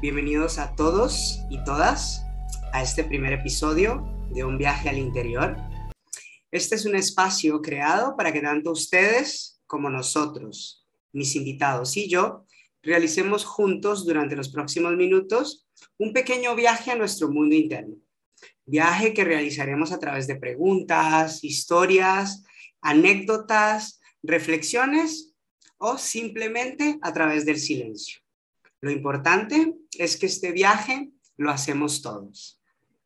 [0.00, 2.24] Bienvenidos a todos y todas
[2.72, 4.02] a este primer episodio
[4.32, 5.58] de Un viaje al interior.
[6.50, 12.46] Este es un espacio creado para que tanto ustedes como nosotros, mis invitados y yo,
[12.82, 15.68] realicemos juntos durante los próximos minutos
[15.98, 17.96] un pequeño viaje a nuestro mundo interno.
[18.64, 22.42] Viaje que realizaremos a través de preguntas, historias,
[22.80, 25.34] anécdotas, reflexiones
[25.76, 28.22] o simplemente a través del silencio.
[28.82, 32.62] Lo importante es que este viaje lo hacemos todos.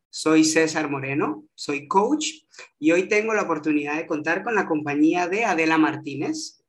[0.09, 2.27] Soy César Moreno, soy coach
[2.79, 6.61] y hoy tengo la oportunidad de contar con la compañía de Adela Martínez.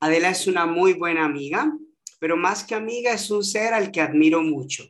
[0.00, 1.72] Adela es una muy buena amiga,
[2.18, 4.84] pero más que amiga es un ser al que admiro mucho.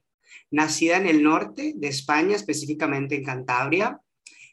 [0.50, 4.00] Nacida en el norte de España, específicamente en Cantabria,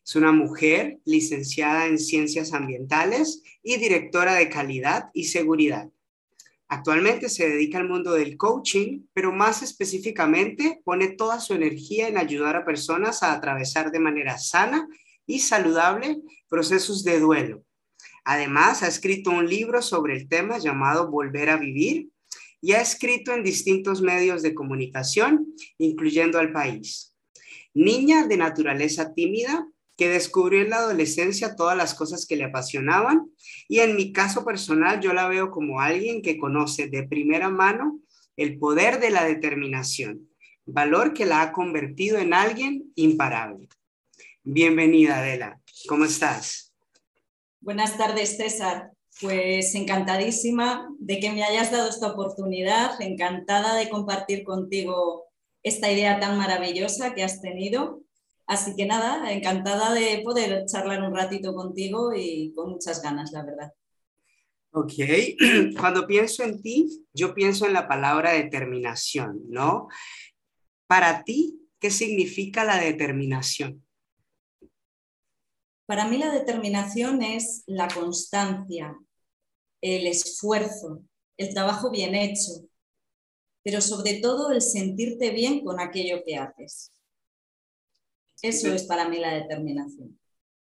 [0.05, 5.89] es una mujer licenciada en ciencias ambientales y directora de calidad y seguridad.
[6.71, 12.17] Actualmente se dedica al mundo del coaching, pero más específicamente pone toda su energía en
[12.17, 14.87] ayudar a personas a atravesar de manera sana
[15.25, 17.63] y saludable procesos de duelo.
[18.23, 22.09] Además, ha escrito un libro sobre el tema llamado Volver a Vivir
[22.61, 27.15] y ha escrito en distintos medios de comunicación, incluyendo al país.
[27.73, 29.67] Niña de naturaleza tímida,
[29.99, 33.29] que descubrió en la adolescencia todas las cosas que le apasionaban.
[33.67, 37.99] Y en mi caso personal yo la veo como alguien que conoce de primera mano
[38.37, 40.29] el poder de la determinación,
[40.65, 43.67] valor que la ha convertido en alguien imparable.
[44.43, 46.73] Bienvenida Adela, ¿cómo estás?
[47.59, 54.45] Buenas tardes César, pues encantadísima de que me hayas dado esta oportunidad, encantada de compartir
[54.45, 55.25] contigo
[55.61, 58.01] esta idea tan maravillosa que has tenido
[58.49, 63.45] Así que nada, encantada de poder charlar un ratito contigo y con muchas ganas, la
[63.45, 63.71] verdad.
[64.71, 64.93] Ok,
[65.79, 69.87] cuando pienso en ti, yo pienso en la palabra determinación, ¿no?
[70.87, 73.85] Para ti, ¿qué significa la determinación?
[75.85, 78.97] Para mí la determinación es la constancia,
[79.79, 81.03] el esfuerzo,
[81.37, 82.67] el trabajo bien hecho,
[83.63, 86.91] pero sobre todo el sentirte bien con aquello que haces.
[88.41, 90.19] Eso es para mí la determinación.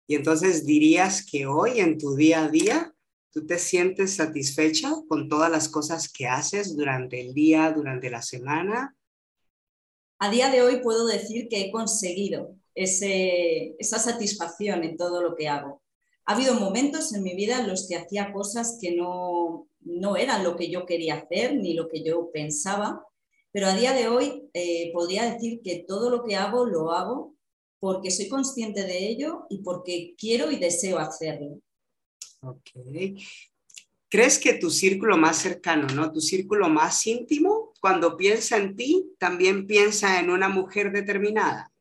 [0.07, 2.93] Y entonces dirías que hoy en tu día a día,
[3.31, 8.21] ¿tú te sientes satisfecha con todas las cosas que haces durante el día, durante la
[8.21, 8.95] semana?
[10.19, 15.47] A día de hoy puedo decir que he conseguido esa satisfacción en todo lo que
[15.47, 15.81] hago.
[16.25, 20.43] Ha habido momentos en mi vida en los que hacía cosas que no, no eran
[20.43, 23.03] lo que yo quería hacer ni lo que yo pensaba,
[23.51, 27.36] pero a día de hoy eh, podría decir que todo lo que hago lo hago
[27.79, 31.59] porque soy consciente de ello y porque quiero y deseo hacerlo.
[32.41, 32.69] Ok.
[34.09, 36.11] ¿Crees que tu círculo más cercano, ¿no?
[36.11, 41.71] Tu círculo más íntimo, cuando piensa en ti, también piensa en una mujer determinada?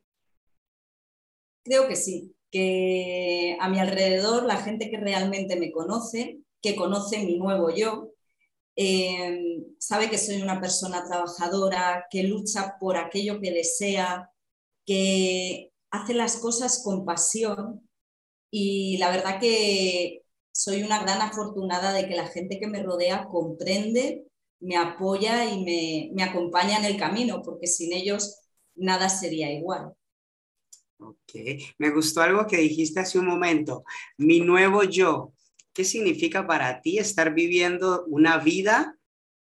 [1.62, 7.24] Creo que sí, que a mi alrededor la gente que realmente me conoce, que conoce
[7.24, 8.10] mi nuevo yo,
[8.74, 14.30] eh, sabe que soy una persona trabajadora, que lucha por aquello que desea,
[14.84, 17.88] que hace las cosas con pasión
[18.50, 23.26] y la verdad que soy una gran afortunada de que la gente que me rodea
[23.28, 24.26] comprende,
[24.60, 28.40] me apoya y me, me acompaña en el camino, porque sin ellos
[28.74, 29.92] nada sería igual.
[31.78, 33.84] Me gustó algo que dijiste hace un momento,
[34.16, 35.32] mi nuevo yo.
[35.74, 38.96] ¿Qué significa para ti estar viviendo una vida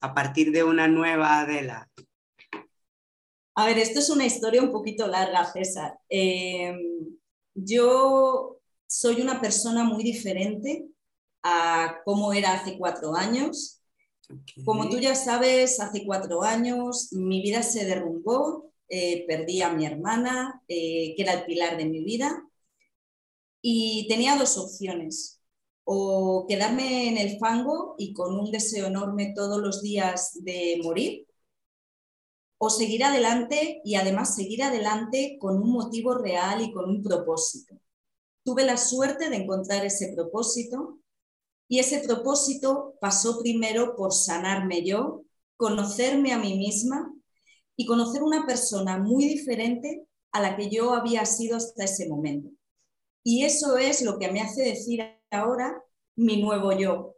[0.01, 1.91] a partir de una nueva Adela?
[3.55, 5.99] A ver, esto es una historia un poquito larga, César.
[6.09, 7.19] Em,
[7.55, 10.87] yo soy una persona muy diferente
[11.43, 13.81] a cómo era hace cuatro años.
[14.65, 19.87] Como tú ya sabes, hace cuatro años mi vida se derrumbó, eh, perdí a mi
[19.87, 22.45] hermana, eh, que era el pilar de mi vida,
[23.63, 25.41] y tenía dos opciones,
[25.85, 31.27] o quedarme en el fango y con un deseo enorme todos los días de morir,
[32.63, 37.75] o seguir adelante y además seguir adelante con un motivo real y con un propósito.
[38.45, 40.99] Tuve la suerte de encontrar ese propósito
[41.69, 45.23] y ese propósito pasó primero por sanarme yo,
[45.57, 47.11] conocerme a mí misma
[47.77, 52.51] y conocer una persona muy diferente a la que yo había sido hasta ese momento.
[53.25, 55.83] Y eso es lo que me hace decir ahora
[56.15, 57.17] mi nuevo yo.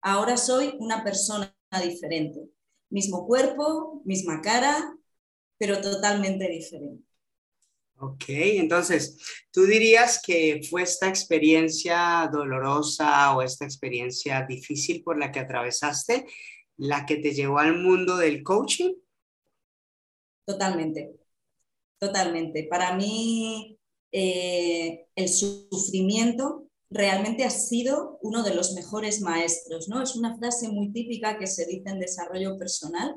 [0.00, 2.50] Ahora soy una persona diferente
[2.92, 4.96] mismo cuerpo, misma cara,
[5.58, 7.04] pero totalmente diferente.
[7.98, 9.16] Ok, entonces,
[9.52, 16.26] ¿tú dirías que fue esta experiencia dolorosa o esta experiencia difícil por la que atravesaste
[16.76, 18.94] la que te llevó al mundo del coaching?
[20.44, 21.14] totalmente,
[21.98, 22.66] totalmente.
[22.68, 23.78] Para mí
[24.10, 30.02] eh, el sufrimiento realmente ha sido uno de los mejores maestros, ¿no?
[30.02, 33.16] Es una frase muy típica que se dice en desarrollo personal,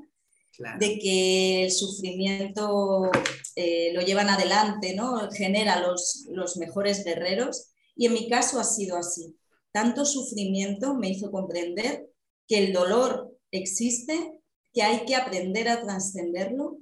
[0.79, 3.11] de que el sufrimiento
[3.57, 5.29] eh, lo llevan adelante, ¿no?
[5.31, 9.37] Genera los, los mejores guerreros y en mi caso ha sido así.
[9.73, 12.07] Tanto sufrimiento me hizo comprender
[12.47, 14.39] que el dolor existe,
[14.73, 16.77] que hay que aprender a trascenderlo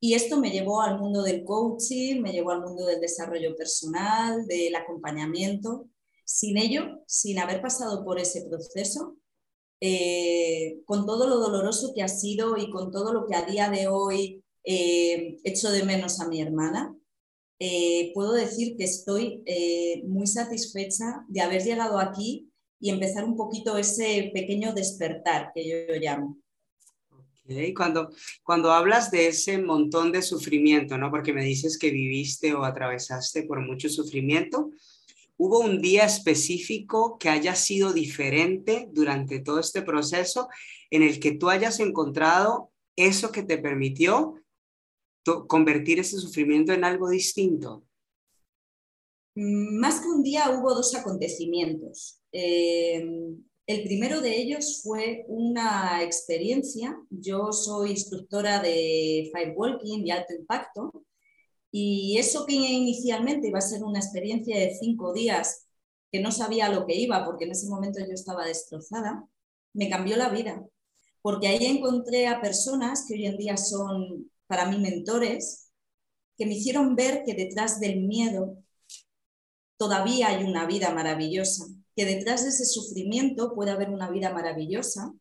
[0.00, 4.44] y esto me llevó al mundo del coaching, me llevó al mundo del desarrollo personal,
[4.46, 5.88] del acompañamiento
[6.24, 9.16] sin ello, sin haber pasado por ese proceso,
[9.80, 13.68] eh, con todo lo doloroso que ha sido y con todo lo que a día
[13.68, 16.96] de hoy eh, echo de menos a mi hermana,
[17.58, 19.44] eh, puedo decir que estoy
[20.06, 22.50] muy satisfecha de haber llegado aquí
[22.80, 26.38] y empezar un poquito ese pequeño despertar que yo, llamo.
[27.76, 28.10] Cuando,
[28.42, 31.10] cuando hablas de ese montón de sufrimiento, ¿no?
[31.10, 34.70] Porque me dices que viviste o atravesaste por mucho sufrimiento,
[35.36, 40.48] ¿Hubo un día específico que haya sido diferente durante todo este proceso
[40.90, 44.40] en el que tú hayas encontrado eso que te permitió
[45.48, 47.84] convertir ese sufrimiento en algo distinto?
[49.34, 52.20] Mm, más que un día hubo dos acontecimientos.
[52.30, 56.96] Em, el primero de ellos fue una experiencia.
[57.10, 61.04] Yo soy instructora de Firewalking y alto impacto
[61.76, 65.66] y eso que inicialmente iba a ser una experiencia de cinco días,
[66.12, 69.26] que no sabía lo que iba, porque en ese momento yo estaba destrozada,
[69.72, 70.64] me cambió la vida.
[71.20, 75.72] Porque ahí encontré a personas que hoy en día son para mí mentores,
[76.38, 78.56] que me hicieron ver que detrás del miedo
[79.76, 81.64] todavía hay una vida maravillosa,
[81.96, 85.12] que detrás de ese sufrimiento puede haber una vida maravillosa,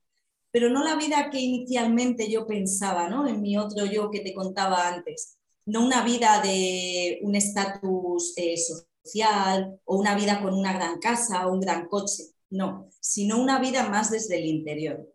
[0.52, 3.28] pero no la vida que inicialmente yo pensaba, ¿no?
[3.28, 8.56] En mi otro yo que te contaba antes, no una vida de un estatus eh,
[8.58, 13.60] social o una vida con una gran casa o un gran coche, no, sino una
[13.60, 15.08] vida más desde el interior.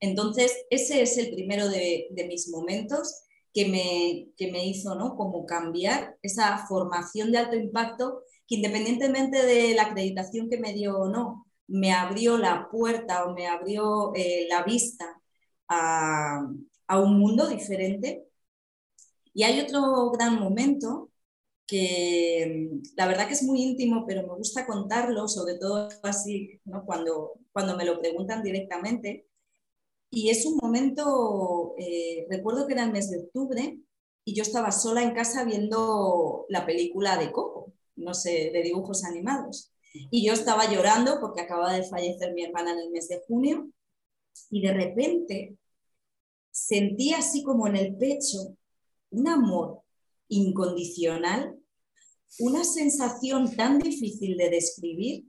[0.00, 3.22] Entonces, ese es el primero de, mis momentos
[3.52, 5.16] que me, que me hizo ¿no?
[5.16, 10.98] como cambiar esa formación de alto impacto que independientemente de la acreditación que me dio
[10.98, 15.20] o no, me abrió la puerta o me abrió eh, la vista
[15.68, 16.46] a,
[16.86, 18.26] a un mundo diferente
[19.34, 21.10] y hay otro gran momento
[21.66, 26.60] que mm, la verdad que es muy íntimo, pero me gusta contarlo, sobre todo así,
[26.64, 26.84] ¿no?
[26.86, 29.26] cuando, cuando me lo preguntan directamente.
[30.10, 33.78] Y es un momento, eh, recuerdo que era el mes de octubre
[34.24, 39.04] y yo estaba sola en casa viendo la película de Coco, no sé, de dibujos
[39.04, 39.72] animados.
[39.92, 43.70] Y yo estaba llorando porque acaba de fallecer mi hermana en el mes de junio
[44.50, 45.56] y de repente
[46.50, 48.56] sentí así como en el pecho
[49.14, 49.82] un amor
[50.28, 51.56] incondicional,
[52.38, 55.24] una sensación tan difícil de describir,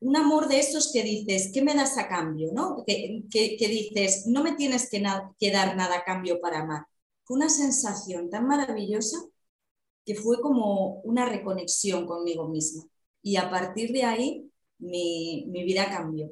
[0.00, 2.50] un amor de esos que dices, ¿qué me das a cambio?
[2.52, 2.82] ¿no?
[2.86, 5.02] Que, dices, no me tienes que,
[5.38, 6.86] que, dar nada a cambio para amar.
[7.24, 9.18] Fue una sensación tan maravillosa
[10.06, 12.84] que fue como una reconexión conmigo misma.
[13.22, 16.30] Y a partir de ahí mi, mi vida cambió.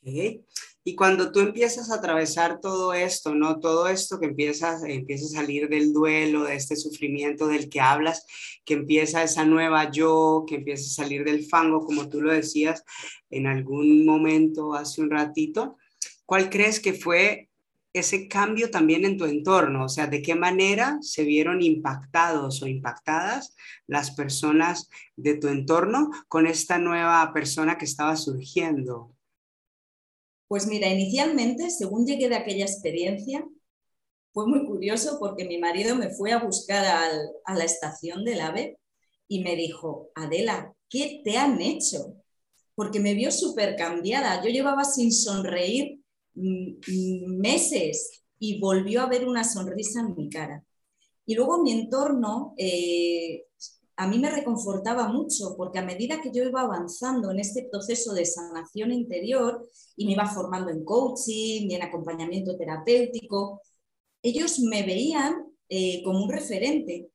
[0.00, 0.44] Okay.
[0.90, 3.60] Y cuando tú empiezas a atravesar todo esto, ¿no?
[3.60, 8.26] Todo esto que empiezas, empieza a salir del duelo, de este sufrimiento del que hablas,
[8.64, 12.82] que empieza esa nueva yo, que empieza a salir del fango, como tú lo decías
[13.30, 15.76] en algún momento hace un ratito,
[16.26, 17.50] ¿cuál crees que fue
[17.92, 19.84] ese cambio también en tu entorno?
[19.84, 23.54] O sea, ¿de qué manera se vieron impactados o impactadas
[23.86, 29.14] las personas de tu entorno con esta nueva persona que estaba surgiendo?
[30.50, 33.46] Pues mira, inicialmente, según llegué de aquella experiencia,
[34.32, 36.84] fue muy curioso porque mi marido me fue a buscar
[37.44, 38.76] a la estación del AVE
[39.28, 42.16] y me dijo, Adela, ¿qué te han hecho?
[42.74, 44.42] Porque me vio súper cambiada.
[44.42, 46.00] Yo llevaba sin sonreír
[46.34, 50.64] mm, mm, meses y volvió a ver una sonrisa en mi cara.
[51.26, 53.44] Y luego mi entorno eh,
[54.00, 58.14] a mí me reconfortaba mucho porque a medida que yo iba avanzando en este proceso
[58.14, 63.60] de sanación interior y me iba formando en coaching y en acompañamiento terapéutico,
[64.22, 67.10] ellos me veían eh, como un referente.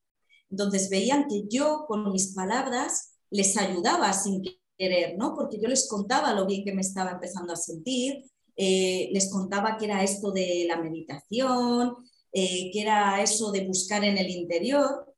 [0.52, 4.44] Entonces veían que yo con mis palabras les ayudaba sin
[4.78, 5.34] querer, ¿no?
[5.34, 8.26] Porque yo les contaba lo bien que me estaba empezando a sentir,
[8.56, 11.96] eh, les contaba que era esto de la meditación,
[12.32, 15.15] eh, que era eso de buscar en el interior.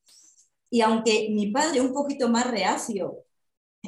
[0.70, 3.24] Y aunque mi padre un poquito más reacio,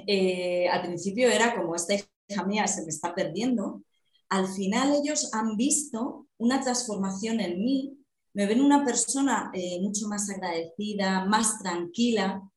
[0.07, 3.83] eh, al principio era como esta hija mía se me está perdiendo,
[4.29, 7.97] al final ellos han visto una transformación en mí,
[8.33, 12.49] me ven una persona eh, mucho más agradecida, más tranquila,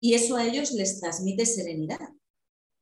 [0.00, 2.00] y eso a ellos les transmite serenidad.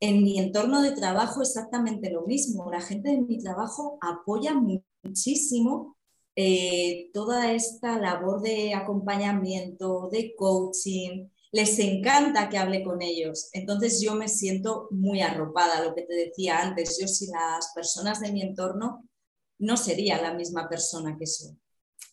[0.00, 2.70] En mi entorno de trabajo exactamente lo mismo.
[2.70, 5.97] La gente de mi trabajo apoya muchísimo
[6.40, 11.26] eh, toda esta labor de acompañamiento, de coaching.
[11.50, 13.48] Les encanta que hable con ellos.
[13.52, 16.96] Entonces yo me siento muy arropada, lo que te decía antes.
[17.00, 19.04] Yo sin las personas de mi entorno
[19.58, 21.58] no sería la misma persona que soy.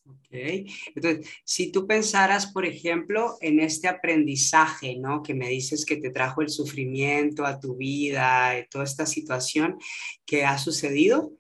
[0.07, 5.21] Ok, entonces, si tú pensaras, por ejemplo, en este aprendizaje, ¿no?
[5.21, 9.77] Que me dices que te trajo el sufrimiento a tu vida, toda esta situación
[10.25, 11.31] que ha sucedido,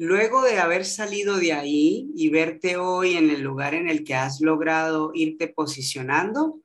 [0.00, 4.14] luego de haber salido de ahí y verte hoy en el lugar en el que
[4.14, 6.62] has logrado irte posicionando,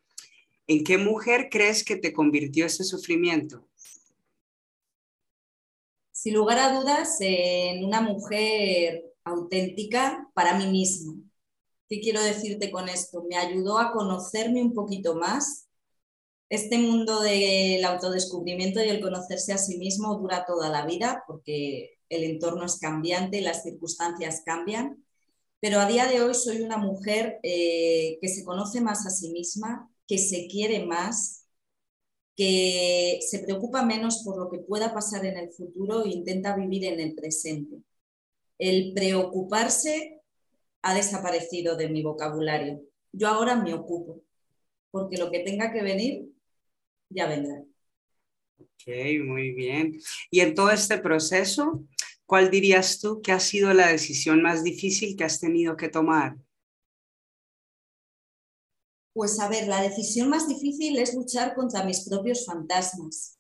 [0.68, 3.68] ¿en qué mujer crees que te convirtió ese sufrimiento?
[6.14, 11.16] Sin lugar a dudas, en una mujer auténtica para mí misma.
[11.90, 13.26] ¿Qué quiero decirte con esto?
[13.30, 15.68] Me ayudó a conocerme un poquito más.
[16.48, 21.95] Este mundo del autodescubrimiento y el conocerse a sí mismo dura toda la vida porque
[22.10, 25.04] el entorno es cambiante, las circunstancias cambian,
[25.60, 29.30] pero a día de hoy soy una mujer eh, que se conoce más a sí
[29.32, 31.48] misma, que se quiere más,
[32.36, 36.86] que se preocupa menos por lo que pueda pasar en el futuro e intenta vivir
[36.86, 37.78] en el presente
[38.58, 40.22] el preocuparse
[40.82, 42.82] ha desaparecido de mi vocabulario.
[43.12, 44.24] Yo ahora me ocupo,
[44.92, 46.30] porque lo que tenga que venir,
[47.10, 47.64] ya vendrá.
[48.58, 48.88] Ok,
[49.26, 50.00] muy bien.
[50.30, 51.84] Y en todo este proceso,
[52.26, 56.38] ¿cuál dirías tú que ha sido la decisión más difícil que has tenido que tomar?
[59.14, 63.40] Pues a ver, la decisión más difícil es luchar contra mis propios fantasmas,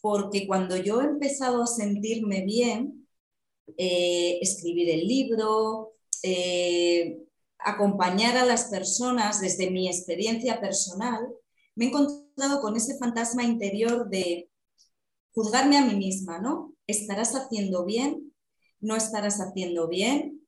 [0.00, 3.08] porque cuando yo he empezado a sentirme bien,
[3.76, 5.92] eh, escribir el libro,
[6.24, 7.20] eh,
[7.58, 11.28] acompañar a las personas desde mi experiencia personal,
[11.76, 14.50] me he encontrado con ese fantasma interior de
[15.32, 16.74] juzgarme a mí misma, ¿no?
[16.90, 18.34] ¿Estarás haciendo bien?
[18.80, 20.46] ¿No estarás haciendo bien?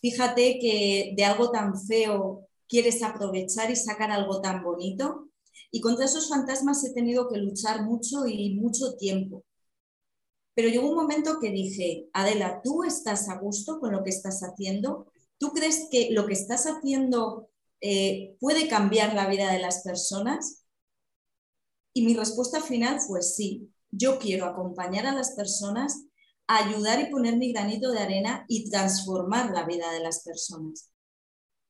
[0.00, 5.28] Fíjate que de algo tan feo quieres aprovechar y sacar algo tan bonito.
[5.70, 9.44] Y contra esos fantasmas he tenido que luchar mucho y mucho tiempo.
[10.54, 14.40] Pero llegó un momento que dije, Adela, ¿tú estás a gusto con lo que estás
[14.40, 15.12] haciendo?
[15.38, 20.64] ¿Tú crees que lo que estás haciendo eh, puede cambiar la vida de las personas?
[21.94, 26.06] Y mi respuesta final fue sí, yo quiero acompañar a las personas,
[26.48, 30.90] ayudar y poner mi granito de arena y transformar la vida de las personas.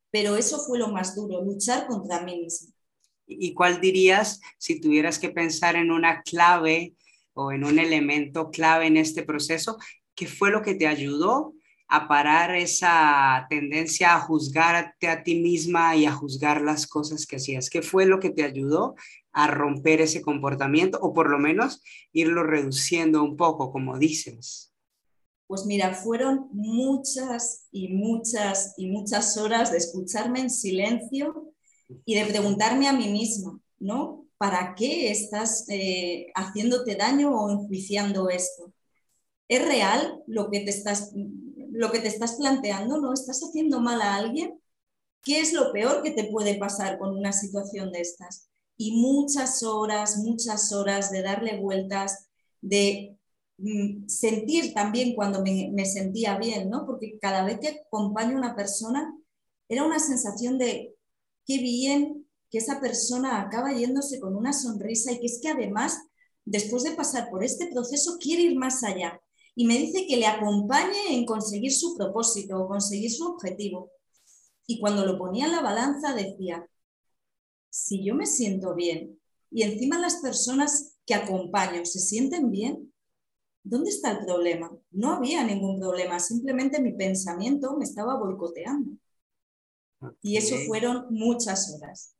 [0.09, 2.73] Pero eso fue lo más duro, luchar contra mí misma.
[3.27, 6.95] ¿Y cuál dirías si tuvieras que pensar en una clave
[7.33, 9.77] o en un elemento clave en este proceso,
[10.15, 11.53] ¿qué fue lo que te ayudó
[11.87, 17.37] a parar esa tendencia a juzgarte a ti misma y a juzgar las cosas que
[17.37, 17.69] hacías?
[17.69, 18.95] ¿Qué fue lo que te ayudó
[19.33, 24.73] a romper ese comportamiento o por lo menos irlo reduciendo un poco, como dices?
[25.47, 31.53] Pues mira, fueron muchas y muchas y muchas horas de escucharme en silencio
[32.05, 34.23] y de preguntarme a mí misma, ¿no?
[34.43, 38.73] ¿para qué estás eh, haciéndote daño o enjuiciando esto?
[39.47, 41.13] ¿Es real lo que, te estás,
[41.71, 42.99] lo que te estás planteando?
[42.99, 44.59] ¿No estás haciendo mal a alguien?
[45.21, 48.49] ¿Qué es lo peor que te puede pasar con una situación de estas?
[48.77, 52.29] Y muchas horas, muchas horas de darle vueltas,
[52.61, 53.17] de
[53.57, 56.85] mm, sentir también cuando me, sentía bien, ¿no?
[56.85, 59.15] Porque cada vez que acompaño a una persona
[59.69, 60.95] era una sensación de
[61.45, 65.97] qué bien que esa persona acaba yéndose con una sonrisa y que es que además,
[66.45, 69.19] después de pasar por este proceso, quiere ir más allá.
[69.55, 73.91] Y me dice que le acompañe en conseguir su propósito o conseguir su objetivo.
[74.65, 76.67] Y cuando lo ponía en la balanza decía,
[77.73, 82.93] si yo me siento bien y encima las personas que acompaño se sienten bien,
[83.63, 84.71] ¿dónde está el problema?
[84.91, 88.91] No había ningún problema, simplemente mi pensamiento me estaba boicoteando.
[90.21, 92.15] Y eso fueron muchas horas.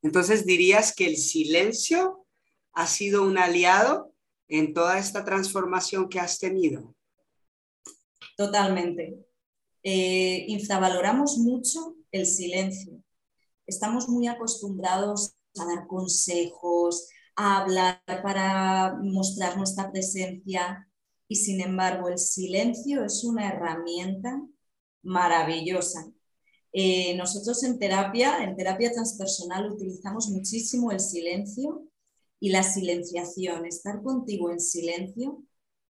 [0.00, 2.24] Entonces dirías que el silencio
[2.72, 4.12] ha sido un aliado
[4.46, 6.94] en toda esta transformación que has tenido.
[8.36, 9.26] Totalmente.
[9.82, 13.02] Eh, infravaloramos mucho el silencio.
[13.66, 20.88] Estamos muy acostumbrados a dar consejos, a hablar para mostrar nuestra presencia
[21.28, 24.40] y sin embargo el silencio es una herramienta
[25.02, 26.06] maravillosa
[26.78, 31.88] eh, nosotros en terapia, en terapia transpersonal, utilizamos muchísimo el silencio
[32.38, 33.64] y la silenciación.
[33.64, 35.42] Estar contigo en silencio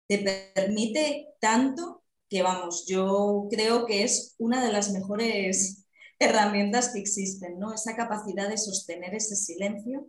[0.07, 0.19] te
[0.55, 5.85] permite tanto que vamos, yo creo que es una de las mejores
[6.19, 7.73] herramientas que existen, ¿no?
[7.73, 10.09] Esa capacidad de sostener ese silencio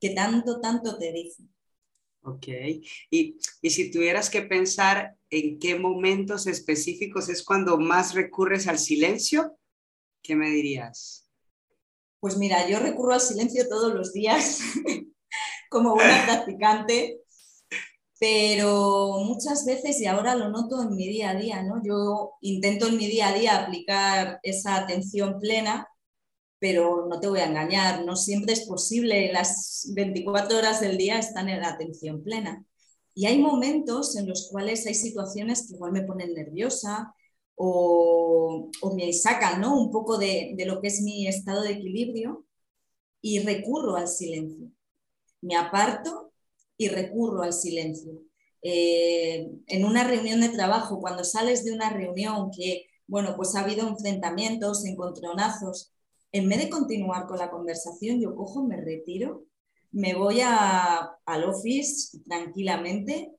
[0.00, 1.44] que tanto, tanto te dice.
[2.22, 2.46] Ok,
[3.10, 8.78] y, y, si tuvieras que pensar en qué momentos específicos es cuando más recurres al
[8.78, 9.56] silencio,
[10.22, 11.28] ¿qué me dirías?
[12.20, 14.60] Pues mira, yo recurro al silencio todos los días
[15.70, 17.22] como buena practicante,
[18.18, 21.82] pero muchas veces, y ahora lo noto en mi día a día, ¿no?
[21.84, 25.88] Yo intento en mi día a día aplicar esa atención plena,
[26.58, 31.18] pero no te voy a engañar, no siempre es posible, las 24 horas del día
[31.18, 32.64] están en la atención plena.
[33.14, 37.14] Y hay momentos en los cuales hay situaciones que igual me ponen nerviosa
[37.56, 39.80] o, me sacan ¿no?
[39.80, 42.46] un poco de, de lo que es mi estado de equilibrio
[43.20, 44.70] y recurro al silencio.
[45.40, 46.27] Me aparto
[46.78, 48.22] y recurro al silencio.
[48.62, 53.60] Eh, en una reunión de trabajo, cuando sales de una reunión que, bueno, pues ha
[53.60, 55.92] habido enfrentamientos, encontronazos,
[56.32, 59.44] en vez de continuar con la conversación, yo cojo, me retiro,
[59.90, 63.32] me voy al office tranquilamente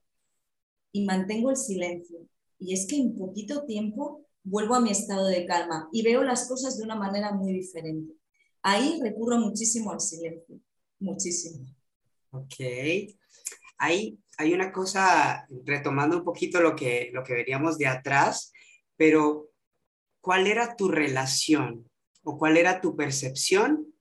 [0.92, 2.20] y mantengo el silencio.
[2.58, 6.48] Y es que en poquito tiempo vuelvo a mi estado de calma y veo las
[6.48, 8.14] cosas de una manera muy diferente.
[8.62, 10.60] Ahí recurro muchísimo al silencio,
[11.00, 11.66] muchísimo.
[12.32, 13.19] Ok.
[13.80, 18.52] Hay, hay una cosa, retomando un poquito lo que, lo que veríamos de atrás,
[18.98, 19.50] pero
[20.22, 21.90] ¿cuál era tu relación
[22.24, 23.94] o cuál era tu percepción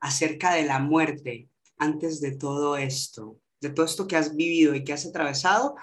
[0.00, 1.48] acerca de la muerte
[1.78, 3.38] antes de todo esto?
[3.60, 5.76] De todo esto que has vivido y que has atravesado,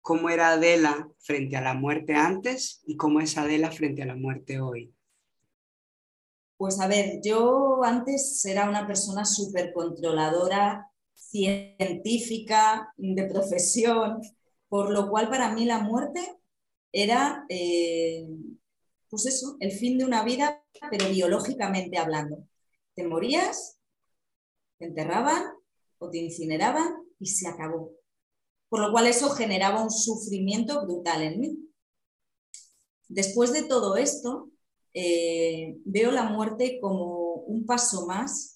[0.00, 4.16] ¿cómo era Adela frente a la muerte antes y cómo es Adela frente a la
[4.16, 4.94] muerte hoy?
[6.56, 10.91] Pues a ver, yo antes era una persona súper controladora,
[11.32, 14.20] científica, de profesión,
[14.68, 16.20] por lo cual para mí la muerte
[16.92, 18.28] era, eh,
[19.08, 22.46] pues eso, el fin de una vida, pero biológicamente hablando.
[22.94, 23.78] Te morías,
[24.78, 25.42] te enterraban
[25.98, 27.92] o te incineraban y se acabó.
[28.68, 31.58] Por lo cual eso generaba un sufrimiento brutal en mí.
[33.08, 34.50] Después de todo esto,
[34.92, 38.51] eh, veo la muerte como un paso más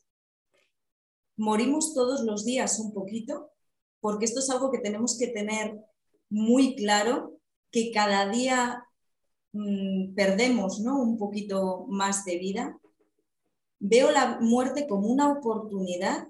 [1.37, 3.51] morimos todos los días un poquito,
[4.01, 5.79] porque esto es algo que tenemos que tener
[6.29, 7.39] muy claro,
[7.71, 8.85] que cada día
[9.53, 11.01] mm, perdemos ¿no?
[11.01, 12.79] un poquito más de vida.
[13.79, 16.29] Veo la muerte como una oportunidad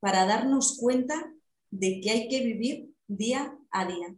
[0.00, 1.32] para darnos cuenta
[1.70, 4.16] de que hay que vivir día a día.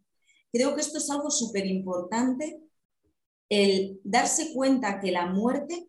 [0.53, 2.61] Creo que esto es algo súper importante,
[3.49, 5.89] el darse cuenta que la muerte,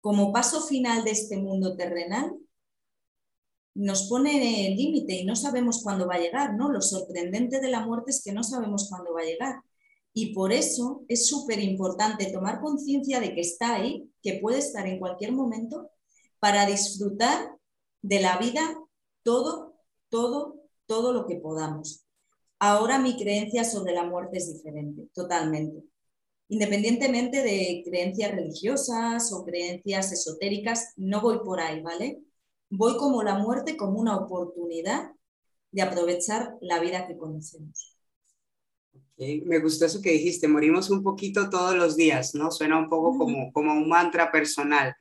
[0.00, 2.34] como paso final de este mundo terrenal,
[3.80, 6.70] nos pone el límite y no sabemos cuándo va a llegar, ¿no?
[6.70, 9.62] Lo sorprendente de la muerte es que no sabemos cuándo va a llegar.
[10.12, 14.86] Y por eso es súper importante tomar conciencia de que está ahí, que puede estar
[14.86, 15.90] en cualquier momento,
[16.40, 17.56] para disfrutar
[18.02, 18.60] de la vida
[19.22, 19.76] todo,
[20.10, 22.04] todo, todo lo que podamos.
[22.58, 25.84] Ahora mi creencia sobre la muerte es diferente, totalmente.
[26.48, 32.20] Independientemente de creencias religiosas o creencias esotéricas, no voy por ahí, ¿vale?
[32.70, 35.12] Voy como la muerte como una oportunidad
[35.72, 37.96] de aprovechar la vida que conocemos.
[39.18, 42.50] Me gustó eso que dijiste, morimos un poquito todos los días, ¿no?
[42.50, 44.94] Suena un poco como, como un mantra personal.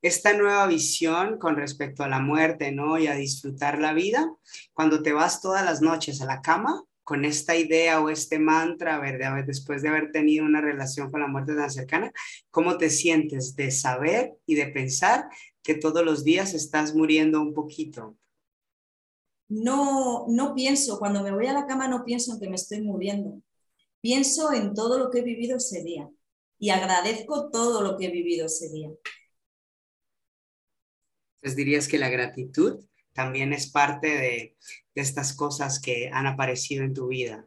[0.00, 2.98] Esta nueva visión con respecto a la muerte, ¿no?
[2.98, 4.34] Y a disfrutar la vida,
[4.72, 8.96] cuando te vas todas las noches a la cama con esta idea o este mantra,
[8.96, 12.12] a ver, después de haber tenido una relación con la muerte tan cercana,
[12.50, 15.26] ¿cómo te sientes de saber y de pensar
[15.62, 18.16] que todos los días estás muriendo un poquito?
[19.48, 22.80] No, no pienso, cuando me voy a la cama no pienso en que me estoy
[22.80, 23.42] muriendo.
[24.00, 26.10] Pienso en todo lo que he vivido ese día
[26.58, 28.90] y agradezco todo lo que he vivido ese día.
[31.36, 34.56] Entonces dirías que la gratitud también es parte de,
[34.94, 37.46] de estas cosas que han aparecido en tu vida.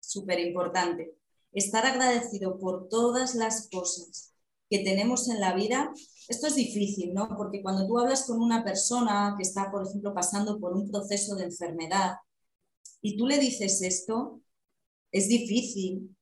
[0.00, 1.16] Súper importante.
[1.52, 4.33] Estar agradecido por todas las cosas
[4.74, 5.92] que tenemos en la vida
[6.28, 7.28] esto es difícil, ¿no?
[7.36, 11.36] Porque cuando tú hablas con una persona que está, por ejemplo, pasando por un proceso
[11.36, 12.16] de enfermedad
[13.02, 14.40] y tú le dices esto,
[15.12, 16.16] es difícil,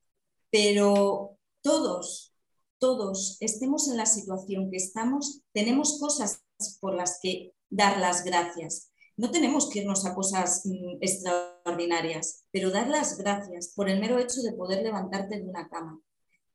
[0.51, 2.35] pero todos,
[2.79, 6.43] todos estemos en la situación que estamos, tenemos cosas
[6.81, 8.91] por las que dar las gracias.
[9.17, 14.19] No tenemos que irnos a cosas mm, extraordinarias, pero dar las gracias por el mero
[14.19, 16.01] hecho de poder levantarte de una cama,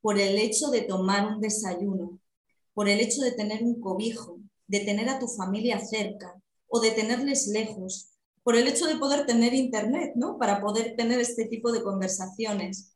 [0.07, 2.17] por el hecho de tomar un desayuno,
[2.73, 6.33] por el hecho de tener un cobijo, de tener a tu familia cerca
[6.69, 10.37] o de tenerles lejos, por el hecho de poder tener internet, ¿no?
[10.37, 12.95] Para poder tener este tipo de conversaciones.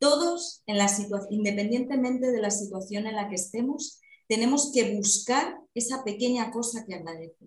[0.00, 0.64] todos,
[1.30, 6.96] independientemente de la situación en la que estemos, tenemos que buscar esa pequeña cosa que
[6.96, 7.46] agradece.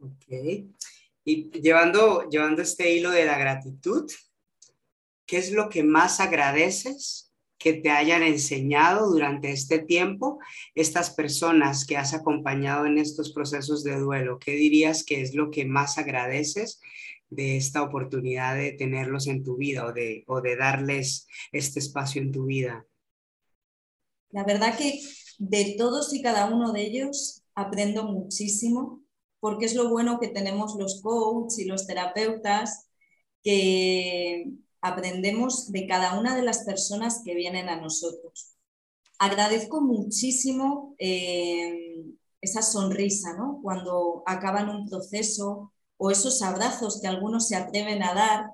[0.00, 0.70] Ok.
[1.26, 4.10] Y llevando, llevando este hilo de la gratitud,
[5.26, 7.23] ¿qué es lo que más agradeces
[7.64, 10.38] que te hayan enseñado durante este tiempo
[10.74, 14.38] estas personas que has acompañado en estos procesos de duelo?
[14.38, 16.78] ¿Qué dirías que es lo que más agradeces
[17.30, 22.20] de esta oportunidad de tenerlos en tu vida o de, o de darles este espacio
[22.20, 22.86] en tu vida?
[24.28, 25.00] La verdad que
[25.38, 29.02] de todos y cada uno de ellos aprendo muchísimo,
[29.40, 32.90] porque es lo bueno que tenemos los coaches y los terapeutas,
[33.42, 34.52] que
[34.84, 38.54] aprendemos de cada una de las personas que vienen a nosotros.
[39.18, 42.04] Agradezco muchísimo eh,
[42.42, 43.60] esa sonrisa, ¿no?
[43.62, 48.50] Cuando acaban un proceso o esos abrazos que algunos se atreven a dar.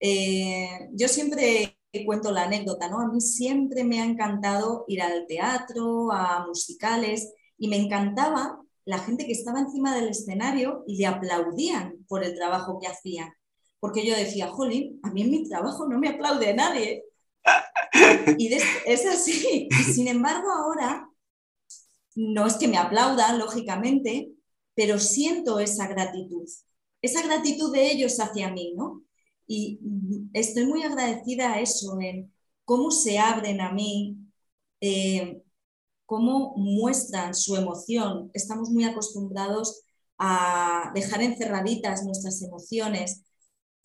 [0.00, 3.00] Eh, yo siempre cuento la anécdota, ¿no?
[3.00, 8.98] A mí siempre me ha encantado ir al teatro, a musicales, y me encantaba la
[8.98, 13.32] gente que estaba encima del escenario y le aplaudían por el trabajo que hacían.
[13.80, 17.04] Porque yo decía, jolín, a mí en mi trabajo no me aplaude nadie.
[18.38, 19.68] Y es así.
[19.68, 21.10] Y sin embargo, ahora
[22.14, 24.32] no es que me aplaudan, lógicamente,
[24.74, 26.48] pero siento esa gratitud,
[27.02, 29.02] esa gratitud de ellos hacia mí, ¿no?
[29.46, 29.80] Y
[30.32, 32.32] estoy muy agradecida a eso, en
[32.64, 34.16] cómo se abren a mí,
[34.80, 35.42] eh,
[36.06, 38.30] cómo muestran su emoción.
[38.32, 39.82] Estamos muy acostumbrados
[40.18, 43.22] a dejar encerraditas nuestras emociones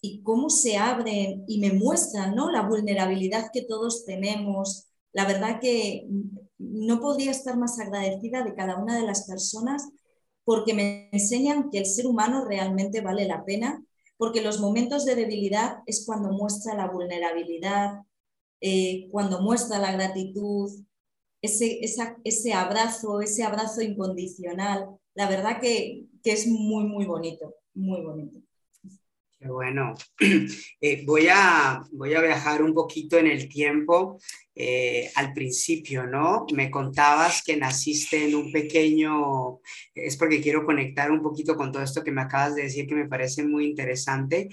[0.06, 2.52] y cómo se abren y me muestran ¿no?
[2.52, 4.88] la vulnerabilidad que todos tenemos.
[5.14, 6.08] La verdad que
[6.58, 9.90] no podría estar más agradecida de cada una de las personas
[10.44, 13.84] porque me enseñan que el ser humano realmente vale la pena,
[14.18, 18.04] porque los momentos de debilidad es cuando muestra la vulnerabilidad,
[18.62, 20.70] eh, cuando muestra la gratitud,
[21.42, 21.80] ese,
[22.24, 24.88] ese abrazo, ese abrazo incondicional.
[25.16, 28.40] La verdad que, que es muy, muy bonito, muy bonito.
[29.48, 29.94] Bueno.
[30.82, 34.20] Eh, voy, a, voy a viajar un poquito en el tiempo.
[34.58, 36.46] Eh, al principio, ¿no?
[36.54, 39.60] Me contabas que naciste en un pequeño,
[39.94, 42.96] es porque quiero conectar un poquito con todo esto que me acabas de decir que
[42.96, 44.48] me parece muy interesante.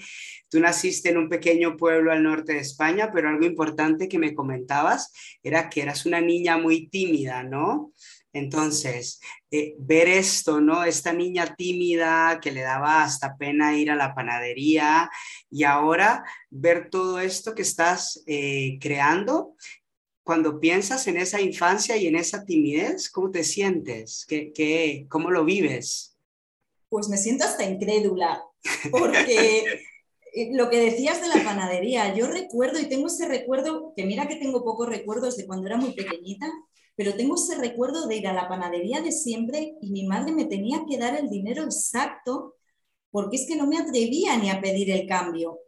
[0.49, 4.33] Tú naciste en un pequeño pueblo al norte de España, pero algo importante que me
[4.33, 7.93] comentabas era que eras una niña muy tímida, ¿no?
[8.33, 10.83] Entonces, eh, ver esto, ¿no?
[10.83, 15.09] Esta niña tímida que le daba hasta pena ir a la panadería
[15.51, 19.55] y ahora ver todo esto que estás eh, creando.
[20.23, 24.25] Cuando piensas en esa infancia y en esa timidez, ¿cómo te sientes?
[24.27, 26.17] ¿Qué, qué, ¿Cómo lo vives?
[26.89, 28.43] Pues me siento hasta incrédula,
[28.89, 29.63] porque
[30.33, 34.27] eh, lo que decías de la panadería, yo recuerdo y tengo ese recuerdo, que mira
[34.27, 36.51] que tengo pocos recuerdos de cuando era muy pequeñita,
[36.95, 40.45] pero tengo ese recuerdo de ir a la panadería de siempre y mi madre me
[40.45, 42.55] tenía que dar el dinero exacto
[43.11, 45.59] porque es que no me atrevía ni a pedir el cambio.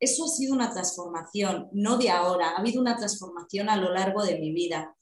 [0.00, 4.22] Eso ha sido una transformación, no de ahora, ha habido una transformación a lo largo
[4.22, 4.94] de mi vida.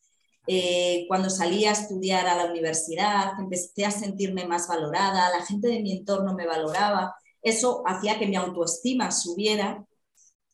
[0.46, 5.68] Eh, cuando salí a estudiar a la universidad, empecé a sentirme más valorada, la gente
[5.68, 9.84] de mi entorno me valoraba, eso hacía que mi autoestima subiera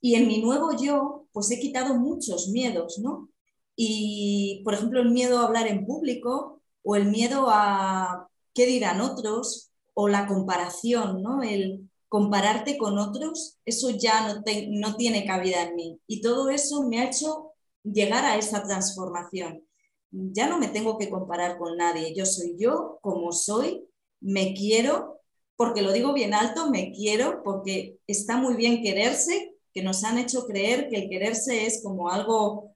[0.01, 3.32] y en mi nuevo yo, pues he quitado muchos miedos, ¿no?
[3.77, 9.01] Y, por ejemplo, el miedo a hablar en público o el miedo a qué dirán
[9.01, 11.43] otros o la comparación, ¿no?
[11.43, 16.01] El compararte con otros, eso ya no, no tiene cabida en mí.
[16.07, 19.65] Y todo eso me ha hecho llegar a esa transformación.
[20.11, 22.15] Ya no me tengo que comparar con nadie.
[22.15, 23.89] Yo soy yo como soy,
[24.21, 25.21] me quiero,
[25.57, 30.19] porque lo digo bien alto, me quiero, porque está muy bien quererse, que nos han
[30.19, 32.72] hecho creer que el quererse es como algo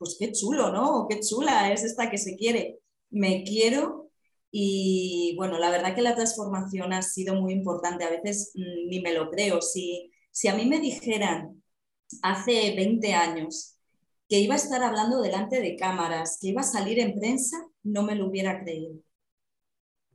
[0.00, 1.06] pues qué chulo, ¿no?
[1.10, 2.78] Qué chula es esta que se quiere.
[3.10, 4.10] Me quiero
[4.50, 8.04] y bueno, la verdad que la transformación ha sido muy importante.
[8.04, 9.60] A veces mm, ni me lo creo.
[9.60, 11.62] Si, si a mí me dijeran
[12.22, 13.76] hace 20 años
[14.26, 18.02] que iba a estar hablando delante de cámaras, que iba a salir en prensa, no
[18.02, 18.94] me lo hubiera creído.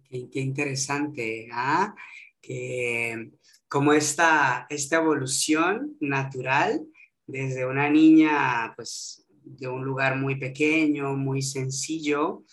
[0.10, 1.94] Qué, interesante, ¿ah?
[2.42, 3.34] Que
[3.68, 6.88] como esta, esta evolución natural
[7.28, 12.44] desde una niña, pues de un lugar muy pequeño, muy sencillo.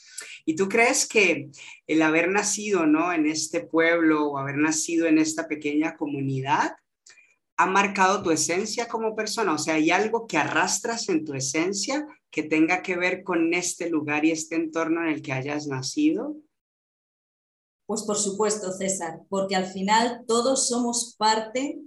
[0.44, 1.50] ¿Y tú crees que
[1.86, 3.12] el haber nacido ¿no?
[3.12, 6.76] en este pueblo o haber nacido en esta pequeña comunidad
[7.56, 9.54] ha marcado tu esencia como persona?
[9.54, 13.90] O sea, ¿hay algo que arrastras en tu esencia que tenga que ver con este
[13.90, 16.36] lugar y este entorno en el que hayas nacido?
[17.86, 21.78] Pues por supuesto, César, porque al final todos somos parte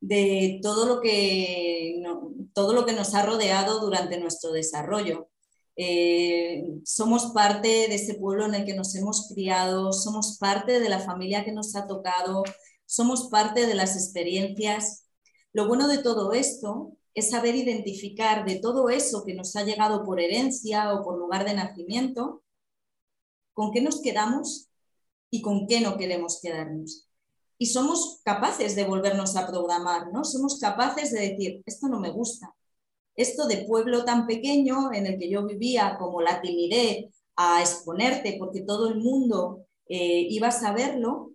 [0.00, 2.02] de todo lo que,
[2.54, 5.28] todo lo que nos ha rodeado durante nuestro desarrollo.
[5.76, 10.88] Eh, somos parte de ese pueblo en el que nos hemos criado, somos parte de
[10.88, 12.42] la familia que nos ha tocado,
[12.86, 15.06] somos parte de las experiencias.
[15.52, 20.04] Lo bueno de todo esto es saber identificar de todo eso que nos ha llegado
[20.04, 22.42] por herencia o por lugar de nacimiento,
[23.52, 24.70] con qué nos quedamos
[25.30, 27.09] y con qué no queremos quedarnos.
[27.60, 30.24] Y somos capaces de volvernos a programar, ¿no?
[30.24, 32.54] Somos capaces de decir, esto no me gusta.
[33.14, 38.36] Esto de pueblo tan pequeño en el que yo vivía, como la timidez, a exponerte
[38.38, 41.32] porque todo el mundo eh, iba a saberlo,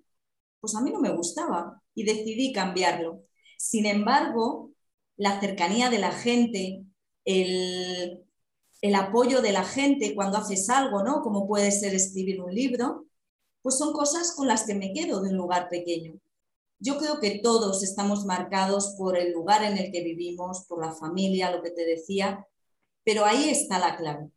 [0.60, 3.22] pues a mí no me gustaba y decidí cambiarlo.
[3.60, 4.72] Sin embargo,
[5.18, 6.86] la cercanía de la gente,
[7.26, 8.26] el,
[8.82, 11.22] el apoyo de la gente cuando haces algo, ¿no?
[11.22, 13.06] Como puede ser escribir un libro,
[13.66, 16.20] pues son cosas con las que me quedo de un lugar pequeño.
[16.78, 20.92] Yo creo que todos estamos marcados por el lugar en el que vivimos, por la
[20.92, 22.46] familia, lo que te decía,
[23.04, 24.30] pero ahí está la clave,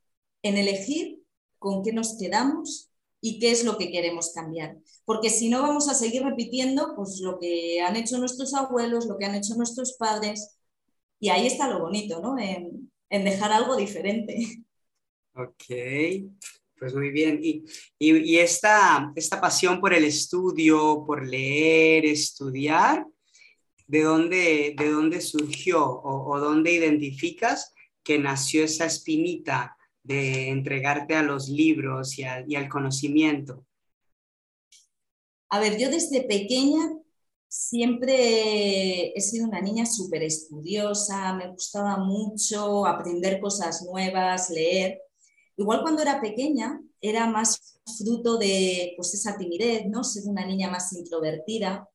[0.43, 1.23] en elegir
[1.59, 2.89] con qué nos quedamos
[3.21, 4.79] y qué es lo que queremos cambiar.
[5.05, 9.19] Porque si no vamos a seguir repitiendo pues, lo que han hecho nuestros abuelos, lo
[9.19, 10.57] que han hecho nuestros padres,
[11.21, 12.39] y ahí está lo bonito, ¿no?
[12.39, 14.65] En, en dejar algo diferente.
[15.35, 15.65] Ok.
[16.79, 17.41] Pues muy bien.
[17.43, 17.65] Y,
[17.99, 23.05] y, esta, esta pasión por el estudio, por leer, estudiar,
[23.87, 31.23] ¿de dónde, de dónde surgió o, dónde identificas que nació esa espinita de entregarte a
[31.23, 33.67] los libros y, y al conocimiento?
[35.51, 36.93] A ver, yo desde pequeña
[37.49, 45.01] siempre he sido una niña súper estudiosa, me gustaba mucho aprender cosas nuevas, leer.
[45.59, 50.05] Igual cuando era pequeña era más fruto de pues, esa timidez, ¿no?
[50.05, 51.89] Ser una niña más introvertida.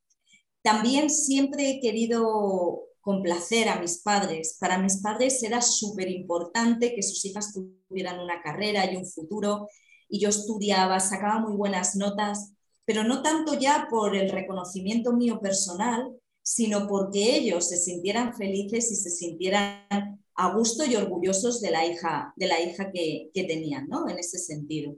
[0.62, 4.58] También siempre he querido complacer a mis padres.
[4.60, 9.70] Para mis padres era súper importante que sus hijas tuvieran una carrera y un futuro.
[10.10, 12.54] Y yo estudiaba, sacaba muy buenas notas,
[12.86, 18.92] pero no tanto ya por el reconocimiento mío personal, sino porque ellos se sintieran felices
[18.92, 23.88] y se sintieran a gusto y orgullosos de la hija, de la hija que, tenían,
[23.88, 24.08] ¿no?
[24.10, 24.96] En ese sentido.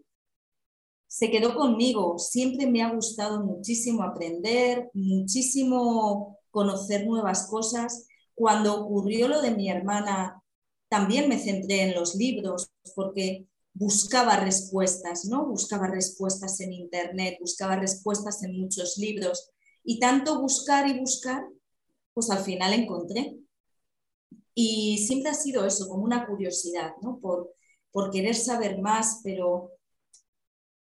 [1.08, 8.08] Se quedó conmigo, siempre me ha gustado muchísimo aprender, muchísimo conocer nuevas cosas.
[8.34, 10.42] Cuando ocurrió lo de mi hermana,
[10.90, 15.46] también me centré en los libros, porque buscaba respuestas, ¿no?
[15.46, 19.52] Buscaba respuestas en internet, buscaba respuestas en muchos libros
[19.84, 21.46] y tanto buscar y buscar,
[22.14, 23.38] pues al final encontré.
[24.56, 27.20] Y siempre ha sido eso, como una curiosidad, ¿no?
[27.20, 27.54] Por,
[27.92, 29.72] por querer saber más, pero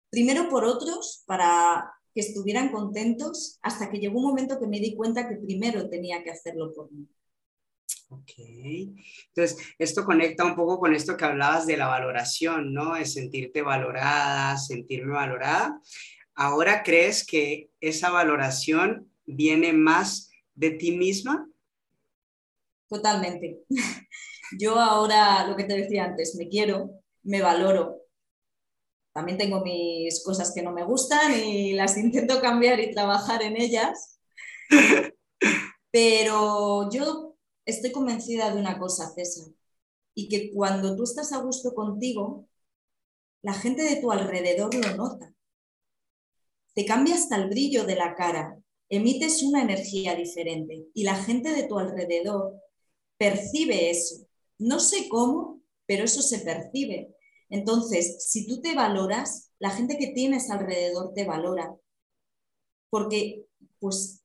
[0.09, 4.95] primero por otros, para que estuvieran contentos, hasta que llegó un momento que me di
[4.97, 7.07] cuenta que primero tenía que hacerlo por mí.
[8.09, 8.33] Ok.
[8.39, 12.95] Entonces, esto conecta un poco con esto que hablabas de la valoración, ¿no?
[12.95, 15.81] De sentirte valorada, sentirme valorada.
[16.35, 21.49] Ahora crees que esa valoración viene más de ti misma
[22.89, 23.65] Totalmente.
[24.59, 26.91] Yo ahora, lo que te decía antes, me quiero,
[27.25, 28.03] me valoro.
[29.13, 33.61] También tengo mis cosas que no me gustan y las intento cambiar y trabajar en
[33.61, 34.21] ellas.
[35.91, 39.49] Pero yo estoy convencida de una cosa, César,
[40.15, 42.47] y que cuando tú estás a gusto contigo,
[43.43, 45.33] la gente de tu alrededor lo nota.
[46.75, 48.59] Te cambia hasta el brillo de la cara,
[48.91, 52.61] emites una energía diferente y la gente de tu alrededor
[53.19, 54.27] percibe eso.
[54.59, 57.15] No sé cómo, pero eso se percibe.
[57.49, 61.75] Entonces, si tú te valoras, la gente que tienes alrededor te valora.
[62.91, 63.47] Porque,
[63.79, 64.23] pues,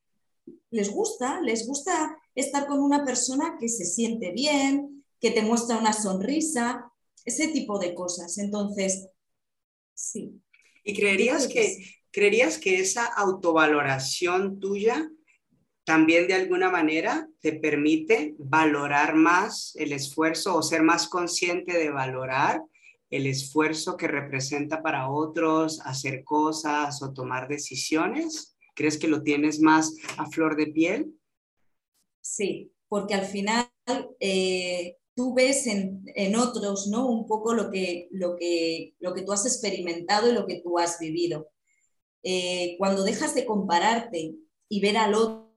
[0.70, 5.78] les gusta, les gusta estar con una persona que se siente bien, que te muestra
[5.78, 6.92] una sonrisa,
[7.26, 8.38] ese tipo de cosas.
[8.38, 9.08] Entonces,
[9.94, 10.42] sí.
[10.84, 11.78] ¿Y creerías que,
[12.10, 15.12] creerías que esa autovaloración tuya
[15.84, 21.90] también de alguna manera te permite valorar más el esfuerzo o ser más consciente de
[21.90, 22.62] valorar
[23.10, 28.56] el esfuerzo que representa para otros hacer cosas o tomar decisiones?
[28.74, 31.14] ¿Crees que lo tienes más a flor de piel?
[32.22, 33.70] Sí, porque al final
[34.20, 37.08] eh, tú ves en, otros ¿no?
[37.08, 40.80] un poco lo que, lo, que, lo que tú has experimentado y lo que tú
[40.80, 41.50] has vivido.
[42.24, 44.36] Eh, cuando dejas de compararte
[44.70, 45.51] y ver al otro,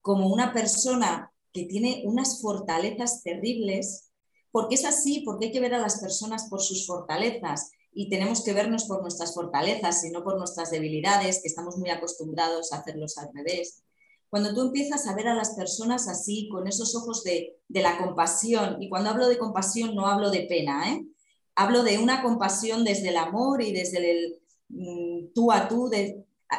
[0.00, 4.10] como una persona que tiene unas fortalezas terribles,
[4.50, 8.44] porque es así, porque hay que ver a las personas por sus fortalezas y tenemos
[8.44, 12.78] que vernos por nuestras fortalezas y no por nuestras debilidades, que estamos muy acostumbrados a
[12.78, 13.82] hacerlos al revés.
[14.28, 18.82] cuando tú empiezas a ver a las personas así, con esos ojos de, la compasión,
[18.82, 21.06] y cuando hablo de compasión no hablo de pena, ¿eh?
[21.54, 25.88] hablo de una compasión desde el amor y desde el mm, tú a tú,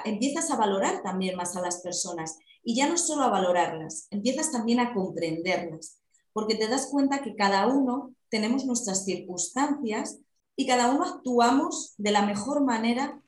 [0.06, 2.38] empiezas a valorar también más a las personas.
[2.66, 6.02] Y ya no solo a valorarlas, empiezas también a comprenderlas,
[6.34, 10.20] porque te das cuenta que cada uno tenemos nuestras circunstancias
[10.58, 13.22] y cada uno actuamos de la mejor manera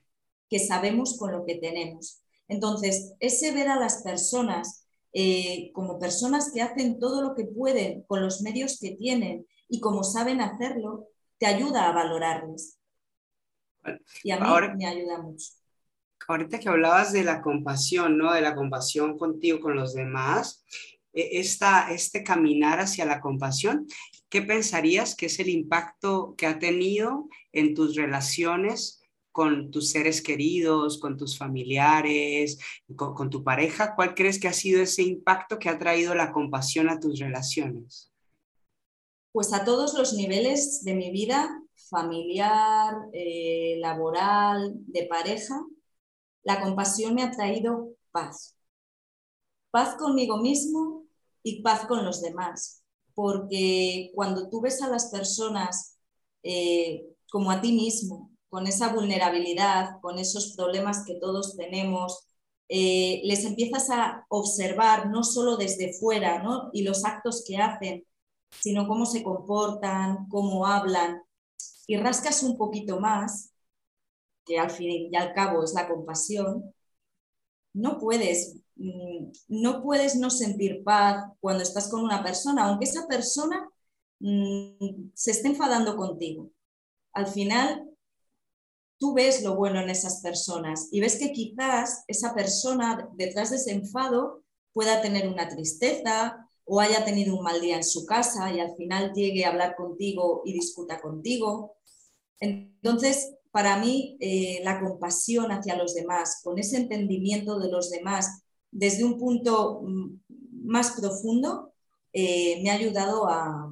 [0.50, 2.22] que sabemos con lo que tenemos.
[2.50, 8.04] Entonces, ese ver a las personas eh, como personas que hacen todo lo que pueden
[8.04, 11.08] con los medios que tienen y como saben hacerlo,
[11.40, 12.78] te ayuda a valorarles.
[14.24, 14.48] Y a mí
[14.78, 15.57] me ayuda mucho.
[16.28, 18.34] Ahorita que hablabas de la compasión, ¿no?
[18.34, 20.66] De la compasión contigo, con los demás,
[21.14, 23.88] e, esta, este caminar hacia la compasión,
[24.30, 29.02] ¿qué pensarías que es el impacto que ha tenido en tus relaciones
[29.32, 32.60] con tus seres queridos, con tus familiares,
[32.96, 33.96] con, tu pareja?
[33.96, 38.12] ¿Cuál crees que ha sido ese impacto que ha traído la compasión a tus relaciones?
[39.32, 45.64] Pues a todos los niveles de mi vida, familiar, eh, laboral, de pareja,
[46.48, 48.56] la compasión me ha traído paz.
[49.70, 51.04] Paz conmigo mismo
[51.44, 52.84] y paz con los demás.
[53.14, 55.98] Porque cuando tú ves a las personas
[56.44, 62.30] eh, como a ti mismo, con esa vulnerabilidad, con esos problemas que todos tenemos,
[62.70, 66.70] eh, les empiezas a observar no solo desde fuera ¿no?
[66.72, 68.06] y los actos que hacen,
[68.62, 71.22] sino cómo se comportan, cómo hablan,
[71.88, 73.52] y rascas un poquito más,
[74.48, 76.74] que al fin y al cabo es la compasión,
[77.74, 83.08] no puedes, mm, no puedes no sentir paz cuando estás con una persona, aunque esa
[83.08, 83.70] persona
[84.20, 86.50] mm, se esté enfadando contigo.
[87.14, 87.88] Al final
[89.00, 93.58] tú ves lo bueno en esas personas y ves que quizás esa persona detrás de
[93.58, 98.52] ese enfado pueda tener una tristeza o haya tenido un mal día en su casa
[98.52, 101.78] y al final llegue a hablar contigo y discuta contigo.
[102.40, 108.44] Entonces, para mí, eh, la compasión hacia los demás, con ese entendimiento de los demás
[108.70, 110.20] desde un punto mm,
[110.64, 111.74] más profundo,
[112.14, 113.68] eh, me ha ayudado a,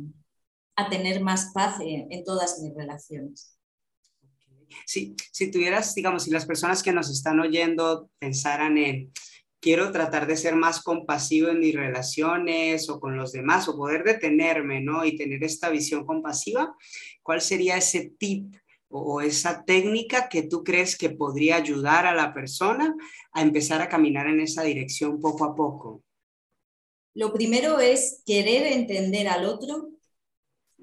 [0.89, 3.57] tener más paz en todas mis relaciones.
[4.87, 9.13] Si, si tuvieras, digamos, si las personas que nos están oyendo pensaran en,
[9.61, 14.03] quiero tratar de ser más compasivo en mis relaciones o con los demás o poder
[14.03, 15.05] detenerme, ¿no?
[15.05, 16.75] Y tener esta visión compasiva,
[17.21, 18.55] ¿cuál sería ese tip
[18.89, 22.95] o esa técnica que tú crees que podría ayudar a la persona
[23.33, 26.03] a empezar a caminar en esa dirección poco a poco?
[27.13, 29.89] Lo primero es querer entender al otro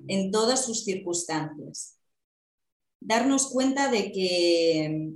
[0.08, 1.98] en todas sus circunstancias
[3.04, 5.12] darnos cuenta de que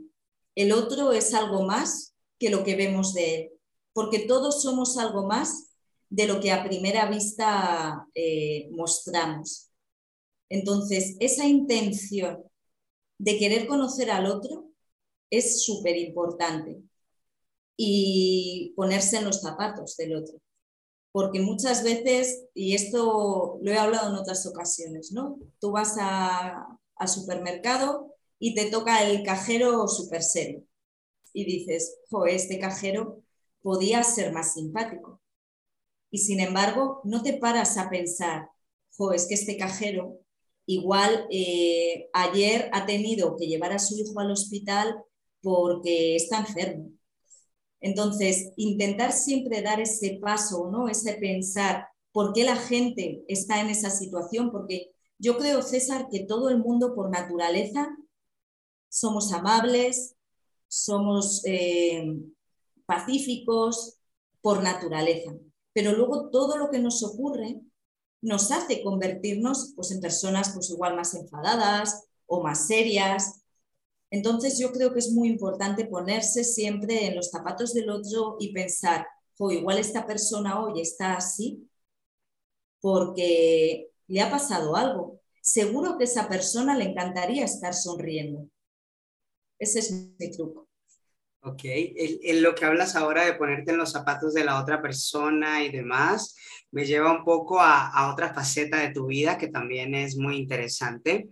[0.55, 3.51] el otro es algo más que lo que vemos de él,
[3.93, 5.71] porque todos somos algo más
[6.09, 9.71] de lo que a primera vista eh, mostramos.
[10.49, 12.43] Entonces, esa intención
[13.19, 14.71] de querer conocer al otro
[15.31, 16.83] es súper importante
[17.77, 20.41] y ponerse en los zapatos del otro.
[21.13, 25.39] Porque muchas veces, y esto lo he hablado en otras ocasiones, ¿no?
[25.61, 30.63] Tú vas a, al supermercado y te toca el cajero súper serio.
[31.33, 33.23] Y dices, jo, este cajero
[33.63, 35.21] podía ser más simpático.
[36.11, 38.51] Y sin embargo, no te paras a pensar,
[38.97, 40.21] jo, es que este cajero
[40.67, 44.97] igual eh, ayer ha tenido que llevar a su hijo al hospital
[45.41, 46.91] porque está enfermo.
[47.81, 50.89] Entonces, intentar siempre dar ese paso, ¿no?
[50.89, 56.25] Ese pensar por qué la gente está en esa situación, porque yo creo, César, que
[56.25, 57.97] todo el mundo por naturaleza
[58.89, 60.17] somos amables,
[60.69, 62.19] somos eh,
[62.87, 63.99] pacíficos
[64.41, 65.37] por naturaleza,
[65.73, 67.61] pero luego todo lo que nos ocurre
[68.27, 73.43] nos hace convertirnos pues, en personas pues, igual más enfadadas o más serias.
[74.11, 78.53] Entonces yo creo que es muy importante ponerse siempre en los zapatos del otro y
[78.53, 79.07] pensar,
[79.39, 81.69] o igual esta persona hoy está así
[82.81, 85.21] porque le ha pasado algo.
[85.41, 88.49] Seguro que esa persona le encantaría estar sonriendo.
[89.59, 90.66] Ese es mi truco.
[91.47, 95.63] Ok, en, lo que hablas ahora de ponerte en los zapatos de la otra persona
[95.63, 96.35] y demás,
[96.73, 101.29] me lleva un poco a, otra faceta de tu vida que también es muy interesante.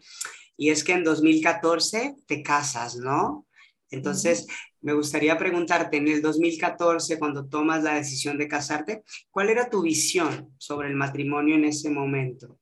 [0.56, 3.48] Y es que en 2014 te casas, ¿no?
[3.90, 4.46] Entonces,
[4.82, 9.02] me gustaría preguntarte, en el 2014, cuando tomas la decisión de casarte,
[9.32, 12.60] ¿cuál era tu visión sobre el matrimonio en ese momento?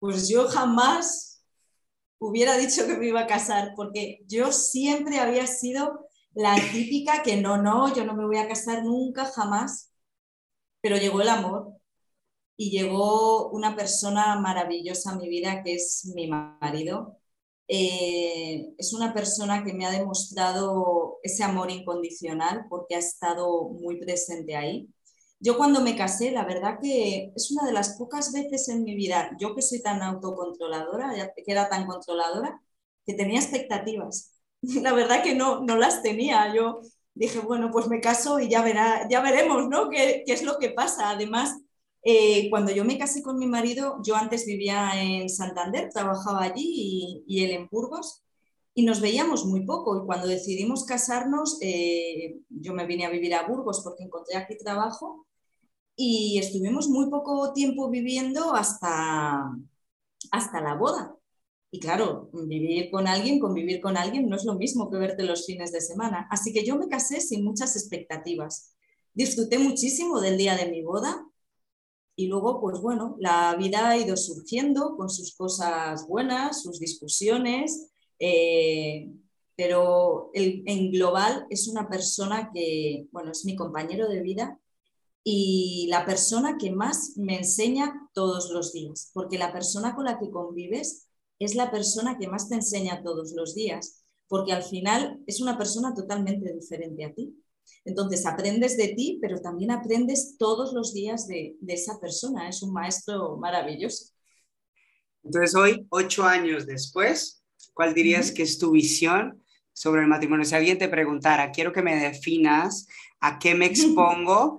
[0.00, 1.35] Pues yo jamás
[2.18, 7.36] hubiera dicho que me iba a casar, porque yo siempre había sido la típica que
[7.38, 9.92] no, no, yo no me voy a casar nunca, jamás.
[10.80, 11.72] Pero llegó el amor
[12.56, 17.18] y llegó una persona maravillosa a mi vida que es mi marido.
[17.68, 23.98] Eh, es una persona que me ha demostrado ese amor incondicional porque ha estado muy
[23.98, 24.88] presente ahí.
[25.38, 28.94] Yo cuando me casé, la verdad que es una de las pocas veces en mi
[28.94, 32.60] vida, yo que soy tan autocontroladora, que era tan controladora,
[33.04, 34.32] que tenía expectativas.
[34.62, 36.54] La verdad que no, no las tenía.
[36.54, 36.80] Yo
[37.14, 39.90] dije, bueno, pues me caso y ya, verá, ya veremos, ¿no?
[39.90, 41.10] ¿Qué, qué es lo que pasa?
[41.10, 41.56] Además,
[42.02, 47.24] eh, cuando yo me casé con mi marido, yo antes vivía en Santander, trabajaba allí
[47.26, 48.22] y, él en Burgos,
[48.74, 49.96] y nos veíamos muy poco.
[50.02, 54.56] Y cuando decidimos casarnos, eh, yo me vine a vivir a Burgos porque encontré aquí
[54.56, 55.25] trabajo
[55.96, 59.50] y estuvimos muy poco tiempo viviendo hasta,
[60.30, 61.16] hasta la boda.
[61.70, 65.46] Y claro, vivir con alguien, convivir con alguien no es lo mismo que verte los
[65.46, 66.28] fines de semana.
[66.30, 68.76] Así que yo me casé sin muchas expectativas.
[69.14, 71.26] Disfruté muchísimo del día de mi boda
[72.14, 77.90] y luego, pues bueno, la vida ha ido surgiendo con sus cosas buenas, sus discusiones,
[78.18, 79.10] eh,
[79.54, 84.60] pero en global es una persona que, bueno, es mi compañero de vida
[85.28, 90.20] y la persona que más me enseña todos los días, porque la persona con la
[90.20, 91.08] que convives
[91.40, 95.58] es la persona que más te enseña todos los días, porque al final es una
[95.58, 97.34] persona totalmente diferente a ti.
[97.84, 102.48] Entonces aprendes de ti, pero también aprendes todos los días de, esa persona.
[102.48, 104.12] Es un maestro maravilloso.
[105.24, 107.42] Entonces hoy, ocho años después,
[107.74, 110.44] ¿cuál dirías que es tu visión sobre el matrimonio?
[110.44, 112.86] Si alguien te preguntara, quiero que me definas
[113.18, 114.58] a qué me expongo,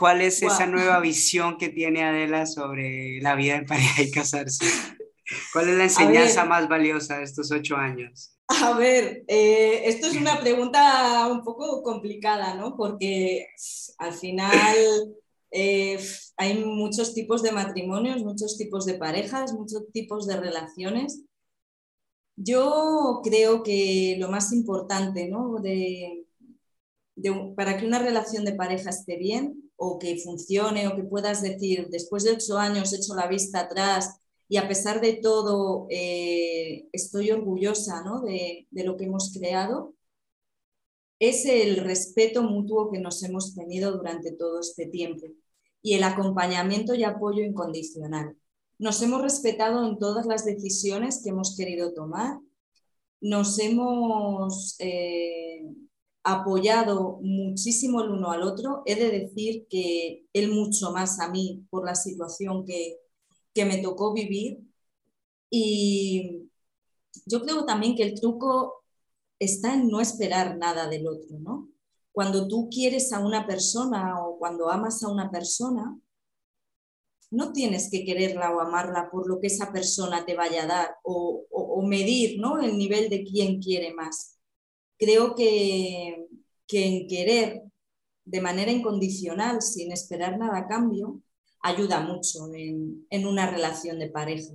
[0.00, 4.64] ¿cuál es esa nueva visión que tiene Adela sobre la vida de pareja y casarse?
[5.52, 8.34] ¿Cuál es la enseñanza más valiosa de estos ocho años?
[8.48, 12.76] A ver, eh, esto es una pregunta un poco complicada, ¿no?
[12.76, 13.46] Porque
[13.98, 14.76] al final
[15.52, 15.98] eh,
[16.38, 21.24] hay muchos tipos de matrimonios, muchos tipos de parejas, muchos tipos de relaciones.
[22.36, 25.56] Yo creo que lo más importante, ¿no?
[27.54, 31.88] para que una relación de pareja esté bien o que funcione o que puedas decir,
[31.88, 36.86] después de ocho años he hecho la vista atrás y a pesar de todo eh,
[36.92, 39.94] estoy orgullosa de, lo que hemos creado,
[41.18, 45.26] es el respeto mutuo que nos hemos tenido durante todo este tiempo
[45.80, 48.36] y el acompañamiento y apoyo incondicional.
[48.78, 52.38] Nos hemos respetado en todas las decisiones que hemos querido tomar,
[53.22, 55.64] nos hemos eh,
[56.22, 58.82] apoyado muchísimo el uno al otro.
[58.86, 62.98] He de decir que él mucho más a mí por la situación que,
[63.54, 64.60] que me tocó vivir.
[65.50, 66.48] Y
[67.26, 68.84] yo creo también que el truco
[69.38, 71.68] está en no esperar nada del otro, ¿no?
[72.12, 75.98] Cuando tú quieres a una persona o cuando amas a una persona,
[77.30, 80.96] no tienes que quererla o amarla por lo que esa persona te vaya a dar
[81.04, 81.46] o,
[81.82, 82.60] medir ¿no?
[82.60, 84.38] el nivel de quién quiere más.
[85.00, 86.26] Creo que,
[86.68, 87.62] que en querer
[88.24, 91.20] de manera incondicional, sin esperar nada a cambio,
[91.62, 94.54] ayuda mucho en, una relación de pareja.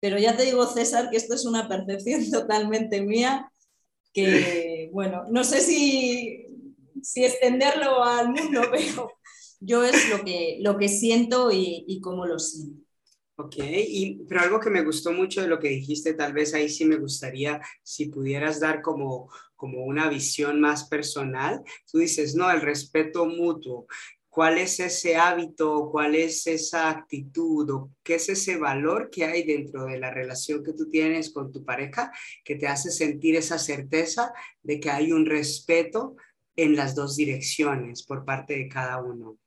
[0.00, 3.52] Pero ya te digo, César, que esto es una percepción totalmente mía,
[4.12, 6.46] que, bueno, no sé si,
[7.02, 9.12] si extenderlo al mundo, pero
[9.60, 12.89] yo es lo que, lo que siento y, y cómo lo siento.
[13.42, 16.68] Ok, y, pero algo que me gustó mucho de lo que dijiste, tal vez ahí
[16.68, 21.62] sí me gustaría si pudieras dar como, como una visión más personal.
[21.90, 23.86] Tú dices, no, el respeto mutuo
[24.28, 29.42] cuál es ese hábito, cuál es esa actitud o qué es ese valor que hay
[29.42, 32.12] dentro de la relación que tú tienes con tu pareja
[32.44, 36.14] que te hace sentir esa certeza de que hay un respeto
[36.56, 39.38] en las dos direcciones por parte de cada uno.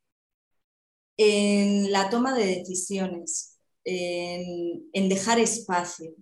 [1.16, 3.53] En la toma de decisiones,
[3.86, 6.16] en, dejar espacio.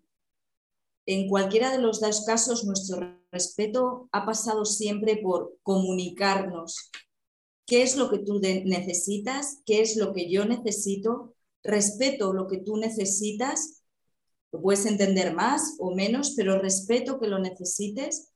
[1.06, 6.92] En cualquiera de los dos casos, nuestro respeto ha pasado siempre por comunicarnos,
[7.66, 12.58] qué es lo que tú necesitas, qué es lo que yo necesito, respeto lo que
[12.58, 13.84] tú necesitas,
[14.52, 18.34] lo puedes entender más o menos, pero respeto que lo necesites,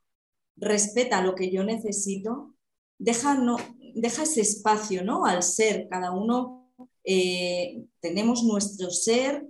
[0.56, 2.56] respeta lo que yo necesito,
[2.98, 3.58] deja, no,
[3.94, 5.26] deja ese espacio ¿no?
[5.26, 6.65] al ser, cada uno
[7.06, 9.46] eh, tenemos nuestro ser,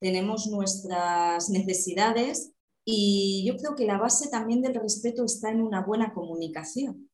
[0.00, 2.52] tenemos nuestras necesidades
[2.84, 7.08] y yo creo que la base también del respeto está en una buena comunicación.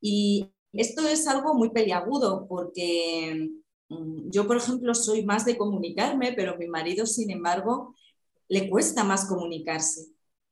[0.00, 3.50] Y esto es algo muy peliagudo porque
[3.88, 7.94] mm, yo, por ejemplo, soy más de comunicarme, pero mi marido, sin embargo,
[8.48, 10.06] le cuesta más comunicarse.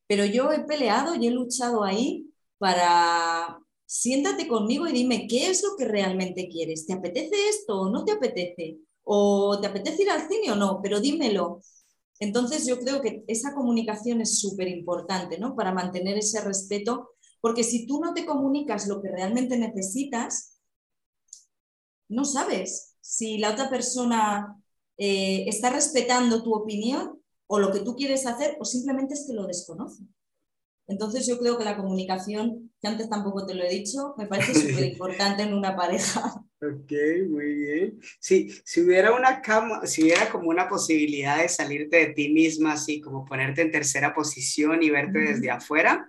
[0.07, 3.58] Pero yo he peleado y he luchado ahí para
[3.89, 6.86] siéntate conmigo y dime qué es lo que realmente quieres.
[6.86, 8.80] ¿Te apetece esto o no te apetece?
[9.03, 10.80] ¿O te apetece ir al cine o no?
[10.82, 11.62] Pero dímelo.
[12.20, 15.57] Entonces yo creo que esa comunicación es súper importante, ¿no?
[15.57, 20.59] Para mantener ese respeto, porque si tú no te comunicas lo que realmente necesitas,
[22.09, 24.62] no sabes si la otra persona
[24.99, 29.32] eh, está respetando tu opinión o lo que tú quieres hacer o simplemente es que
[29.32, 30.03] lo desconoce.
[30.89, 34.55] Entonces yo creo que la comunicación, que antes tampoco te lo he dicho, me parece
[34.55, 36.43] súper importante en una pareja.
[36.61, 36.93] Ok,
[37.28, 38.01] muy bien.
[38.18, 42.72] Sí, si hubiera una cama, si hubiera como una posibilidad de salirte de ti misma,
[42.72, 46.09] así como ponerte en tercera posición y verte desde afuera,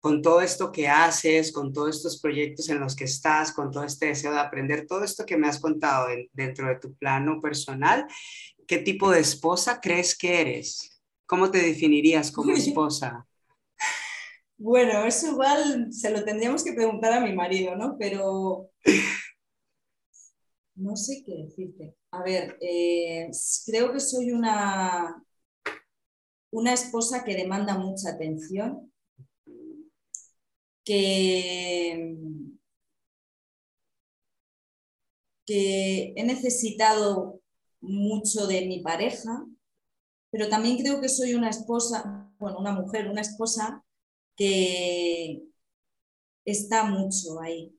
[0.00, 3.84] con todo esto que haces, con todos estos proyectos en los que estás, con todo
[3.84, 8.06] este deseo de aprender, todo esto que me has contado dentro de tu plano personal,
[8.66, 11.00] ¿qué tipo de esposa crees que eres?
[11.26, 13.26] ¿Cómo te definirías como esposa?
[14.60, 17.96] Bueno, eso igual se lo tendríamos que preguntar a mi marido, ¿no?
[17.98, 18.70] Pero
[20.76, 21.96] no sé qué decirte.
[22.10, 23.30] A ver, eh,
[23.66, 25.22] creo que soy una,
[26.50, 28.92] una esposa que demanda mucha atención,
[30.84, 32.14] que,
[35.46, 37.40] que he necesitado
[37.80, 39.46] mucho de mi pareja,
[40.30, 43.84] pero también creo que soy una esposa, bueno, una mujer, una esposa
[44.38, 45.42] que
[46.44, 47.76] está mucho ahí,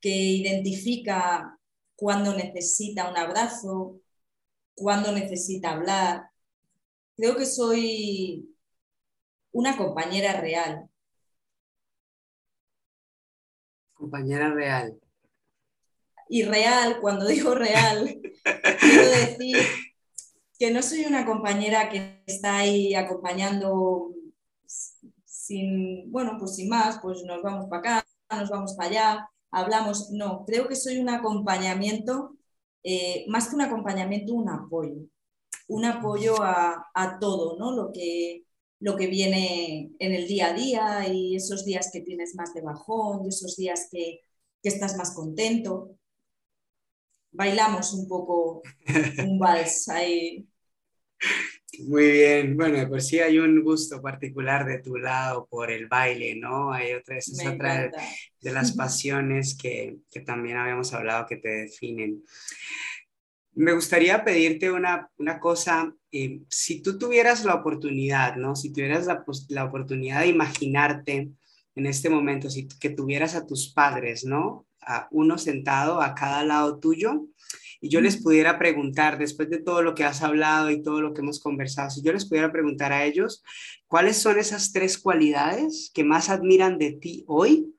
[0.00, 1.58] que identifica
[1.96, 4.00] cuando necesita un abrazo,
[4.74, 6.30] cuando necesita hablar.
[7.16, 8.54] Creo que soy
[9.50, 10.88] una compañera real.
[13.94, 14.96] Compañera real.
[16.28, 18.20] Y real, cuando digo real,
[18.80, 19.56] quiero decir
[20.58, 24.12] que no soy una compañera que está ahí acompañando
[25.46, 28.06] sin, bueno, pues sin más, pues nos vamos para acá,
[28.38, 30.10] nos vamos para allá, hablamos.
[30.10, 32.36] No, creo que soy un acompañamiento,
[32.82, 34.96] eh, más que un acompañamiento, un apoyo.
[35.68, 37.72] Un apoyo a, todo, ¿no?
[37.72, 38.44] Lo que,
[38.80, 42.60] lo que viene en el día a día y esos días que tienes más de
[42.62, 44.20] bajón esos días que,
[44.62, 45.96] que estás más contento.
[47.32, 48.62] Bailamos un poco
[49.24, 50.48] un vals ahí
[51.84, 56.36] muy bien, bueno, pues sí hay un gusto particular de tu lado por el baile,
[56.36, 56.72] ¿no?
[56.72, 57.90] Hay otra, esa es otra
[58.40, 62.22] de las pasiones que, que, también habíamos hablado que te definen.
[63.54, 68.54] Me gustaría pedirte una, una cosa, eh, si tú tuvieras la oportunidad, ¿no?
[68.54, 71.30] Si tuvieras la, la oportunidad de imaginarte
[71.74, 74.66] en este momento, si que tuvieras a tus padres, ¿no?
[74.80, 77.26] A uno sentado a cada lado tuyo
[77.86, 81.14] y yo les pudiera preguntar, después de todo lo que has hablado y todo lo
[81.14, 83.44] que hemos conversado, si yo les pudiera preguntar a ellos,
[83.86, 87.72] ¿cuáles son esas tres cualidades que más admiran de ti hoy?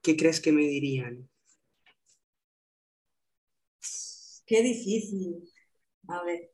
[0.00, 1.28] ¿Qué crees que me dirían?
[4.46, 5.46] Qué difícil.
[6.08, 6.50] A ver.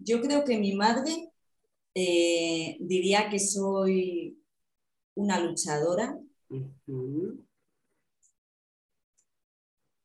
[0.00, 1.30] Yo creo que mi madre
[1.94, 4.42] eh, diría que soy
[5.14, 6.18] una luchadora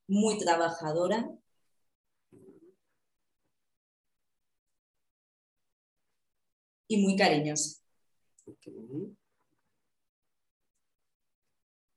[0.07, 1.29] muy trabajadora.
[6.87, 7.81] Y muy cariñosa.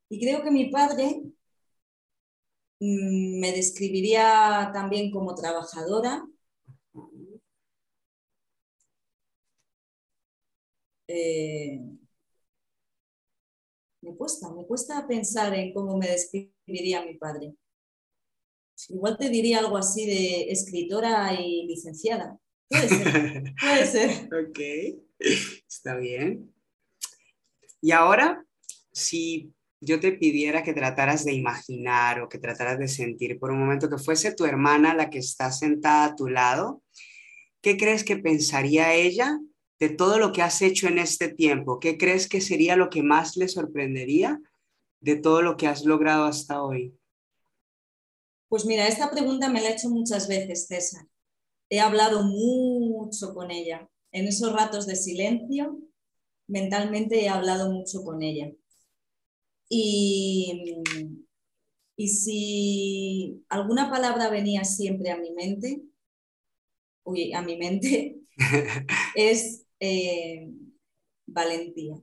[0.08, 1.22] Y creo que mi padre
[2.80, 6.24] mm, me describiría también como trabajadora.
[11.08, 11.80] Eh,
[14.00, 17.54] me cuesta, me cuesta pensar en cómo me describiría mi padre.
[18.88, 22.38] Igual te diría algo así de escritora y licenciada.
[22.68, 23.54] Puede ser.
[23.60, 24.28] Puede ser.
[24.32, 24.60] ok,
[25.68, 26.52] está bien.
[27.80, 28.44] Y ahora,
[28.92, 33.58] si yo te pidiera que trataras de imaginar o que trataras de sentir por un
[33.58, 36.82] momento que fuese tu hermana la que está sentada a tu lado,
[37.60, 39.38] ¿qué crees que pensaría ella
[39.78, 41.78] de todo lo que has hecho en este tiempo?
[41.78, 44.40] ¿Qué crees que sería lo que más le sorprendería
[45.00, 46.94] de todo lo que has logrado hasta hoy?
[48.48, 51.06] Pues mira, esta pregunta me la he hecho muchas veces, César.
[51.68, 53.88] He hablado mucho con ella.
[54.12, 55.78] En esos ratos de silencio,
[56.46, 58.52] mentalmente he hablado mucho con ella.
[59.68, 60.82] Y,
[61.96, 65.82] y si alguna palabra venía siempre a mi mente,
[67.04, 68.20] uy, a mi mente,
[69.16, 70.48] es eh,
[71.26, 72.00] valentía.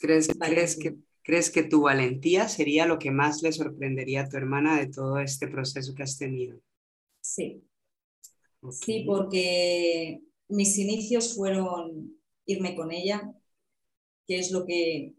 [0.00, 0.96] ¿Crees, ¿Crees, que
[1.26, 5.18] ¿Crees que tu valentía sería lo que más le sorprendería a tu hermana de todo
[5.18, 6.56] este proceso que has tenido?
[7.20, 7.64] Sí.
[8.70, 13.28] Sí, porque mis inicios fueron irme con ella,
[14.28, 15.14] que es lo que,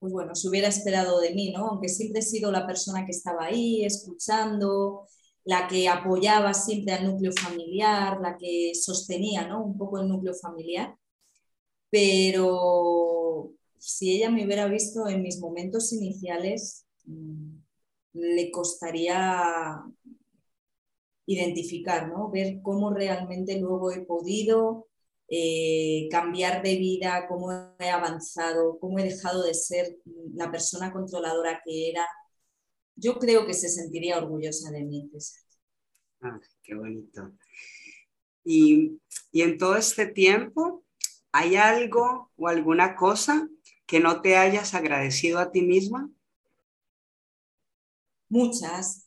[0.00, 1.68] pues bueno, se hubiera esperado de mí, ¿no?
[1.68, 5.06] Aunque siempre he sido la persona que estaba ahí, escuchando,
[5.44, 9.64] la que apoyaba siempre al núcleo familiar, la que sostenía, ¿no?
[9.64, 10.96] Un poco el núcleo familiar.
[11.90, 13.21] Pero
[13.82, 17.56] si ella me hubiera visto en mis momentos iniciales, mm,
[18.12, 19.82] le costaría
[21.26, 22.30] identificar, ¿no?
[22.30, 24.86] ver cómo realmente luego he podido
[25.28, 29.98] eh, cambiar de vida, cómo he avanzado, cómo he dejado de ser
[30.34, 32.06] la persona controladora que era.
[32.94, 35.10] Yo creo que se sentiría orgullosa de mí.
[36.20, 37.32] Ah, qué bonito.
[38.44, 39.00] Y,
[39.32, 40.84] y en todo este tiempo,
[41.32, 43.48] ¿hay algo o alguna cosa
[43.92, 46.10] que no te hayas agradecido a ti misma?
[48.30, 49.06] Muchas,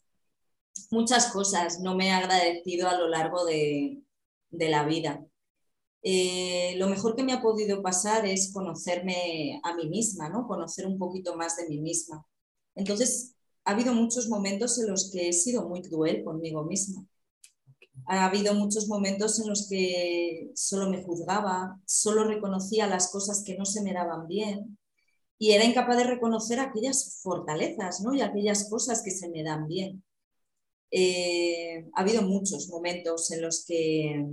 [0.92, 4.04] muchas cosas no me he agradecido a lo largo de,
[4.52, 5.26] la vida.
[6.04, 10.48] Eh, lo mejor que me ha podido pasar es conocerme a mí misma, ¿no?
[10.48, 12.24] conocer un poquito más de mí misma.
[12.76, 13.34] Entonces,
[13.64, 17.04] ha habido muchos momentos en los que he sido muy cruel conmigo misma.
[18.08, 23.58] Ha habido muchos momentos en los que solo me juzgaba, solo reconocía las cosas que
[23.58, 24.78] no se me daban bien
[25.38, 28.14] y era incapaz de reconocer aquellas fortalezas ¿no?
[28.14, 30.04] y aquellas cosas que se me dan bien.
[30.92, 34.26] Eh, ha habido muchos momentos en los que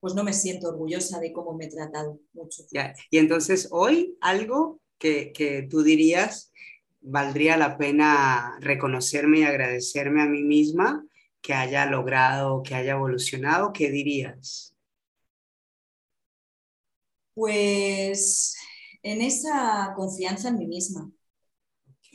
[0.00, 2.62] pues no me siento orgullosa de cómo me he tratado mucho.
[3.10, 6.52] Y entonces hoy algo que, que tú dirías
[7.00, 11.06] valdría la pena reconocerme y agradecerme a mí misma
[11.44, 14.74] que haya logrado, que haya evolucionado, ¿qué dirías?
[17.34, 18.56] Pues
[19.02, 21.12] en esa confianza en mí misma,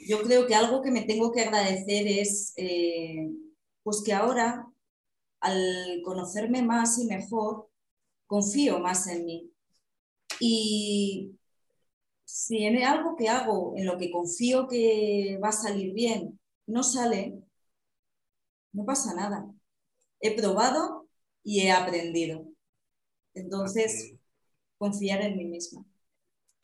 [0.08, 3.30] yo creo que algo que me tengo que agradecer es eh,
[3.84, 4.66] pues que ahora,
[5.42, 7.70] al conocerme más y mejor,
[8.26, 9.52] confío más en mí.
[10.40, 11.38] Y
[12.26, 16.82] si en algo que hago, en lo que confío que va a salir bien, no
[16.82, 17.44] sale,
[18.74, 19.46] no pasa nada.
[20.20, 21.08] He probado
[21.44, 22.46] y he aprendido.
[23.34, 24.14] Entonces,
[24.78, 25.86] confiar en mí misma.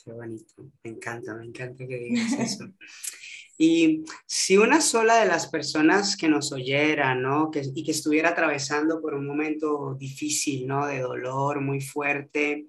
[0.03, 2.65] Qué bonito, me encanta, me encanta que digas eso.
[3.57, 7.49] Y si una sola de las personas que nos oyera, ¿no?
[7.49, 10.85] Que, y que estuviera atravesando por un momento difícil, ¿no?
[10.85, 12.67] De dolor muy fuerte,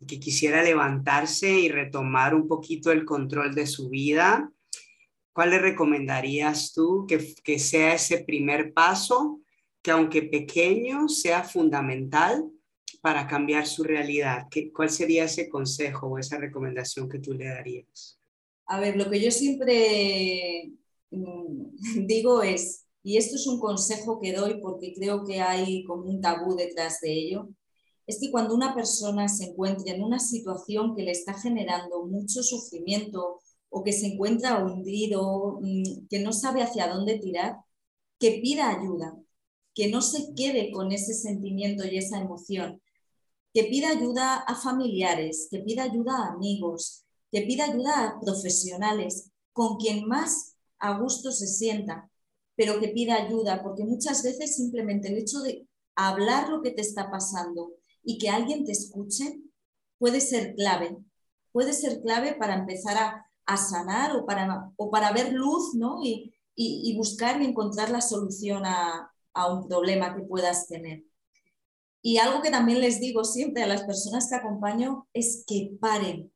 [0.00, 4.50] y que quisiera levantarse y retomar un poquito el control de su vida,
[5.36, 9.42] ¿cuál le recomendarías tú que, que sea ese primer paso,
[9.82, 12.50] que aunque pequeño, sea fundamental
[13.02, 14.46] para cambiar su realidad?
[14.50, 18.18] ¿Qué, ¿Cuál sería ese consejo o esa recomendación que tú le darías?
[18.64, 20.72] A ver, lo que yo siempre
[21.10, 21.66] mm,
[22.06, 26.22] digo es, y esto es un consejo que doy porque creo que hay como un
[26.22, 27.50] tabú detrás de ello,
[28.06, 32.42] es que cuando una persona se encuentra en una situación que le está generando mucho
[32.42, 33.40] sufrimiento
[33.76, 37.58] o que se encuentra hundido, mm, que no sabe hacia dónde tirar,
[38.18, 39.14] que pida ayuda,
[39.74, 42.80] que no se quede con ese sentimiento y esa emoción,
[43.52, 49.30] que pida ayuda a familiares, que pida ayuda a amigos, que pida ayuda a profesionales,
[49.52, 52.10] con quien más a gusto se sienta,
[52.54, 56.80] pero que pida ayuda, porque muchas veces simplemente el hecho de hablar lo que te
[56.80, 59.38] está pasando y que alguien te escuche
[59.98, 60.96] puede ser clave,
[61.52, 63.25] puede ser clave para empezar a,
[63.56, 66.00] sanar o para, o para ver luz ¿no?
[66.02, 66.32] y,
[66.96, 71.04] buscar y encontrar la solución a, a un problema que puedas tener.
[72.02, 76.32] Y algo que también les digo siempre a las personas que acompaño es que paren,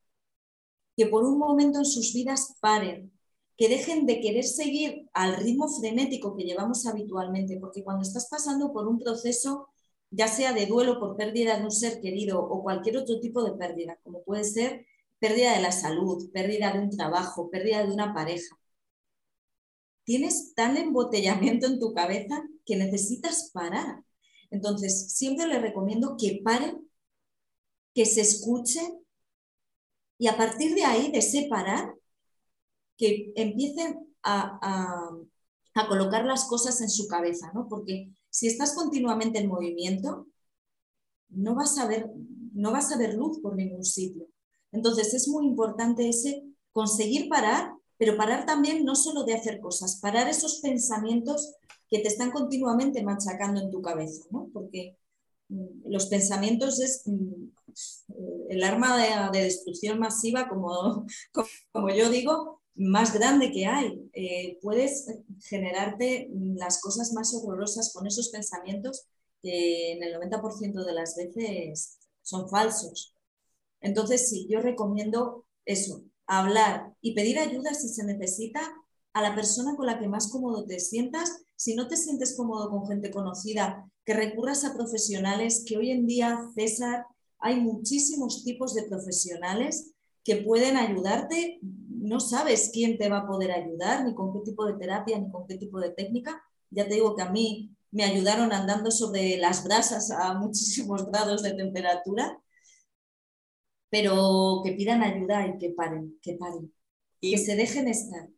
[0.97, 3.13] que por un momento en sus vidas paren,
[3.57, 8.73] que dejen de querer seguir al ritmo frenético que llevamos habitualmente, porque cuando estás pasando
[8.73, 9.69] por un proceso,
[10.11, 13.53] ya sea de duelo por pérdida de un ser querido o cualquier otro tipo de
[13.53, 14.87] pérdida, como puede ser
[15.21, 18.57] pérdida de la salud, pérdida de un trabajo, pérdida de una pareja,
[20.05, 24.03] tienes tal embotellamiento en tu cabeza que necesitas parar
[24.51, 26.89] entonces, siempre les recomiendo que paren,
[27.95, 29.05] que se escuchen
[30.19, 31.95] y a partir de ahí, de separar,
[32.97, 35.17] que empiecen a,
[35.89, 37.67] colocar las cosas en su cabeza, ¿no?
[37.67, 40.27] Porque si estás continuamente en movimiento,
[41.31, 42.11] no vas a ver,
[42.53, 44.27] no vas a ver luz por ningún sitio.
[44.73, 50.01] Entonces es muy importante ese conseguir parar, pero parar también no solo de hacer cosas,
[50.01, 51.55] parar esos pensamientos
[51.91, 54.49] que te están continuamente machacando en tu cabeza, ¿no?
[54.53, 54.97] Porque
[55.49, 57.51] mm, los pensamientos es mm,
[58.49, 58.97] el arma
[59.31, 61.07] de, destrucción masiva, como,
[61.73, 64.09] como, yo digo, más grande que hay.
[64.13, 65.07] Eh, puedes
[65.43, 69.07] generarte las cosas más horrorosas con esos pensamientos
[69.43, 73.15] que en el 90% de las veces son falsos.
[73.81, 78.61] Entonces, sí, yo recomiendo eso, hablar y pedir ayuda si se necesita
[79.13, 81.43] a la persona con la que más cómodo te sientas.
[81.57, 86.07] Si no te sientes cómodo con gente conocida, que recurras a profesionales, que hoy en
[86.07, 87.07] día, César,
[87.39, 89.93] hay muchísimos tipos de profesionales
[90.25, 91.59] que pueden ayudarte.
[91.63, 95.31] No sabes quién te va a poder ayudar, ni con qué tipo de terapia, ni
[95.31, 96.43] con qué tipo de técnica.
[96.71, 101.43] Ya te digo que a mí me ayudaron andando sobre las brasas a muchísimos grados
[101.43, 102.39] de temperatura,
[103.91, 106.73] pero que pidan ayuda y que paren, que paren,
[107.21, 107.33] y...
[107.33, 108.29] que se dejen estar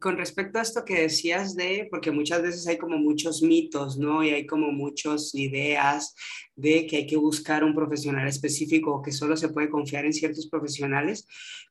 [0.00, 4.22] con respecto a esto que decías de, porque muchas veces hay como muchos mitos, ¿no?
[4.22, 6.14] Y hay como muchas ideas
[6.54, 10.12] de que hay que buscar un profesional específico o que solo se puede confiar en
[10.12, 11.26] ciertos profesionales.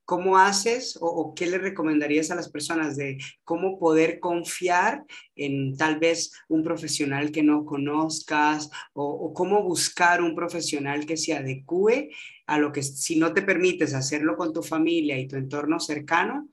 [0.05, 5.03] ¿Cómo haces o, qué le recomendarías a las personas de cómo poder confiar
[5.35, 11.17] en tal vez un profesional que no conozcas o, o cómo buscar un profesional que
[11.17, 12.11] se adecue
[12.47, 16.49] a lo que si no te permites hacerlo con tu familia y tu entorno cercano?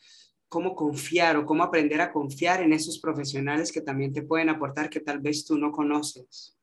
[0.53, 4.91] cómo confiar o cómo aprender a confiar en esos profesionales que también te pueden aportar
[4.91, 6.59] que tal vez tú no conoces?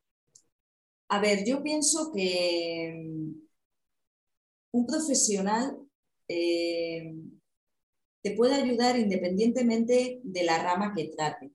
[1.08, 3.32] A ver, yo pienso que mm,
[4.74, 5.76] un profesional
[6.28, 7.16] eh,
[8.22, 11.52] te puede ayudar independientemente de la rama que trate.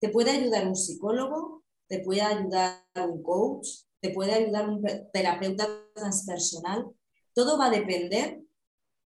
[0.00, 3.68] Te puede ayudar un psicólogo, te puede ayudar un coach,
[4.04, 4.84] te puede ayudar un
[5.14, 6.90] terapeuta transpersonal.
[7.32, 8.38] Todo va a depender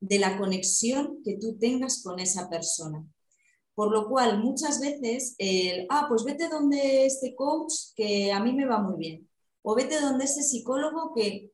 [0.01, 3.07] de la conexión que tú tengas con esa persona.
[3.75, 8.55] Por lo cual, muchas veces, el, ah, pues vete donde este coach que a mí
[8.55, 9.29] me va muy bien,
[9.61, 11.53] o vete donde ese psicólogo que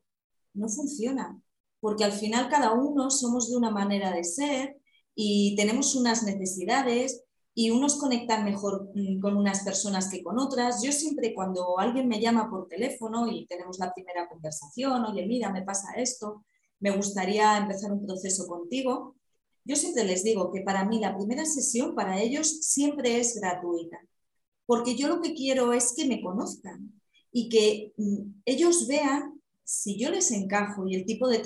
[0.54, 1.42] no funciona,
[1.80, 4.76] porque al final cada uno somos de una manera de ser
[5.16, 7.24] y tenemos unas necesidades
[7.54, 10.82] y unos conectan mejor mm, con unas personas que con otras.
[10.82, 15.52] Yo siempre cuando alguien me llama por teléfono y tenemos la primera conversación, oye, mira,
[15.52, 16.44] me pasa esto,
[16.80, 19.16] me gustaría empezar un proceso contigo.
[19.64, 23.98] Yo siempre les digo que para mí la primera sesión para ellos siempre es gratuita,
[24.66, 27.00] porque yo lo que quiero es que me conozcan
[27.30, 31.38] y que mm, ellos vean si yo les encajo y el tipo de,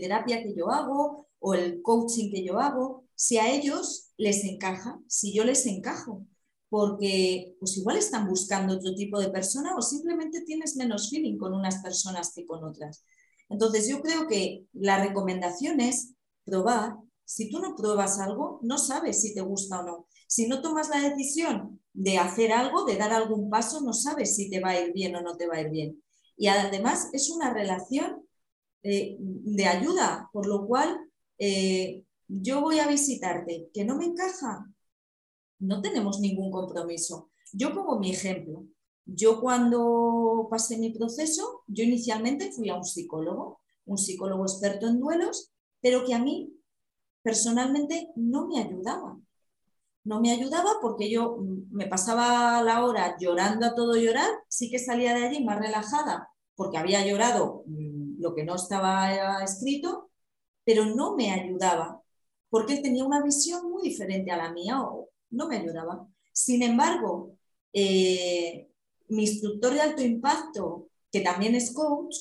[0.00, 5.00] terapia que yo hago o el coaching que yo hago, si a ellos les encaja,
[5.06, 6.26] si yo les encajo,
[6.68, 11.54] porque pues igual están buscando otro tipo de persona o simplemente tienes menos feeling con
[11.54, 13.04] unas personas que con otras.
[13.48, 16.12] Entonces yo creo que la recomendación es
[16.44, 16.96] probar.
[17.24, 20.06] Si tú no pruebas algo, no sabes si te gusta o no.
[20.26, 24.50] Si no tomas la decisión de hacer algo, de dar algún paso, no sabes si
[24.50, 26.02] te va a ir bien o no te va a ir bien.
[26.36, 28.26] Y además es una relación
[28.82, 30.98] eh, de ayuda, por lo cual
[31.38, 34.66] eh, yo voy a visitarte, que no me encaja,
[35.58, 37.30] no tenemos ningún compromiso.
[37.52, 38.64] Yo pongo mi ejemplo.
[39.06, 45.00] Yo cuando pasé mi proceso, yo inicialmente fui a un psicólogo, un psicólogo experto en
[45.00, 45.50] duelos,
[45.80, 46.52] pero que a mí
[47.22, 49.18] personalmente no me ayudaba.
[50.04, 51.38] No me ayudaba porque yo
[51.70, 56.28] me pasaba la hora llorando a todo llorar, sí que salía de allí más relajada
[56.58, 60.10] porque había llorado mm, lo que no estaba escrito,
[60.64, 62.02] pero no me ayudaba
[62.50, 66.06] porque él tenía una visión muy diferente a la mía o no me ayudaba.
[66.32, 67.36] Sin embargo,
[67.72, 68.68] eh,
[69.08, 72.14] mi instructor de alto impacto, que también es coach,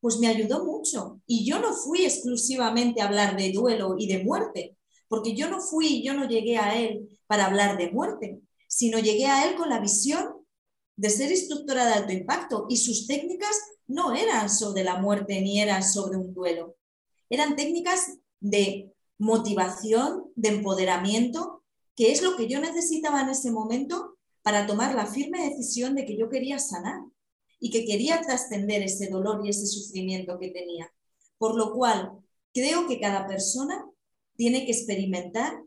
[0.00, 1.20] pues me ayudó mucho.
[1.26, 4.76] Y yo no fui exclusivamente a hablar de duelo y de muerte,
[5.08, 9.26] porque yo no fui, yo no llegué a él para hablar de muerte, sino llegué
[9.26, 10.46] a él con la visión
[10.96, 15.60] de ser instructora de alto impacto y sus técnicas no eran sobre la muerte ni
[15.60, 16.76] eran sobre un duelo.
[17.28, 21.62] Eran técnicas de motivación, de empoderamiento,
[21.94, 26.04] que es lo que yo necesitaba en ese momento para tomar la firme decisión de
[26.04, 27.00] que yo quería sanar
[27.58, 30.92] y que quería trascender ese dolor y ese sufrimiento que tenía.
[31.38, 32.12] Por lo cual,
[32.52, 33.84] creo que cada persona
[34.36, 35.62] tiene que experimentar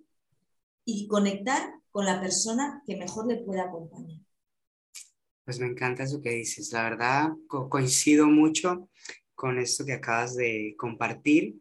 [0.85, 4.21] y conectar con la persona que mejor le pueda acompañar.
[5.43, 6.71] Pues me encanta eso que dices.
[6.71, 8.89] La verdad, coincido mucho
[9.33, 11.55] con esto que acabas de compartir.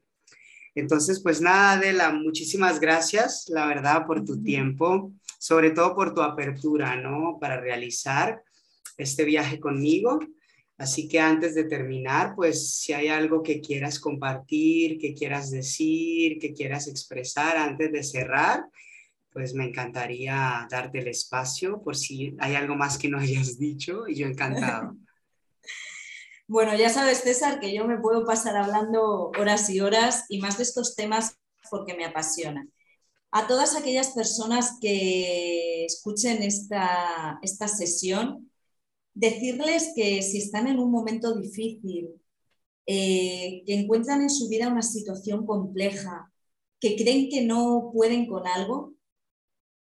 [0.78, 6.20] Entonces, pues nada, Adela, muchísimas gracias, la verdad, por tu tiempo sobre todo por tu
[6.20, 7.38] apertura, ¿no?
[7.40, 8.42] Para realizar
[8.96, 10.18] este viaje conmigo.
[10.76, 16.38] Así que antes de terminar, pues si hay algo que quieras compartir, que quieras decir,
[16.38, 18.64] que quieras expresar antes de cerrar,
[19.32, 24.06] pues me encantaría darte el espacio por si hay algo más que no hayas dicho
[24.08, 24.96] y yo encantado.
[26.48, 30.56] Bueno, ya sabes, César, que yo me puedo pasar hablando horas y horas y más
[30.56, 31.36] de estos temas
[31.70, 32.72] porque me apasionan
[33.32, 38.50] a todas aquellas personas que escuchen esta, esta sesión,
[39.14, 42.10] decirles que si están en un momento difícil,
[42.86, 46.32] eh, que encuentran en su vida una situación compleja,
[46.80, 48.94] que creen que no pueden con algo,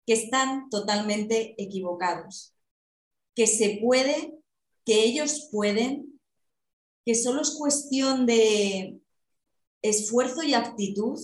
[0.05, 2.53] que están totalmente equivocados,
[3.35, 4.33] que se puede,
[4.85, 6.12] que ellos pueden,
[7.05, 8.99] que solo es cuestión de
[9.81, 11.19] esfuerzo y actitud,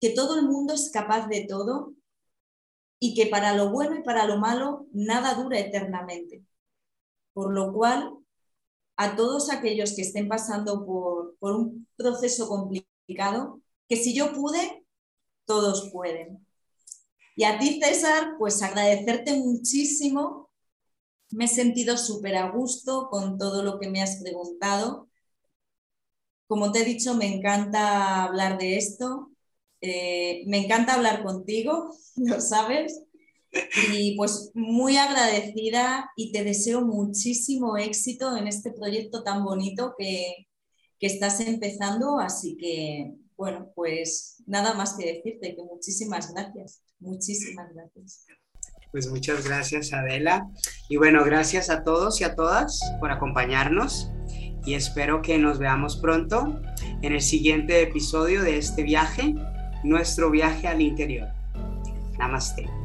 [0.00, 1.94] que todo el mundo es capaz de todo
[2.98, 6.44] y que para lo bueno y para lo malo nada dura eternamente.
[7.32, 8.16] Por lo cual,
[8.96, 14.84] a todos aquellos que estén pasando por, por un proceso complicado, que si yo pude,
[15.44, 16.46] todos pueden.
[17.34, 20.41] Y a ti, César, pues agradecerte muchísimo.
[21.32, 25.08] Me he sentido súper a gusto con todo lo que me has preguntado.
[26.46, 29.30] Como te he dicho, me encanta hablar de esto.
[29.80, 33.02] Eh, me encanta hablar contigo, lo sabes.
[33.92, 40.46] Y pues muy agradecida y te deseo muchísimo éxito en este proyecto tan bonito que,
[40.98, 42.18] que estás empezando.
[42.18, 46.82] Así que, bueno, pues nada más que decirte que muchísimas gracias.
[47.00, 48.26] Muchísimas gracias.
[48.92, 50.46] Pues muchas gracias, Adela.
[50.88, 54.12] Y bueno, gracias a todos y a todas por acompañarnos
[54.64, 56.60] y espero que nos veamos pronto
[57.00, 59.34] en el siguiente episodio de este viaje,
[59.82, 61.28] nuestro viaje al interior.
[62.18, 62.81] Namaste.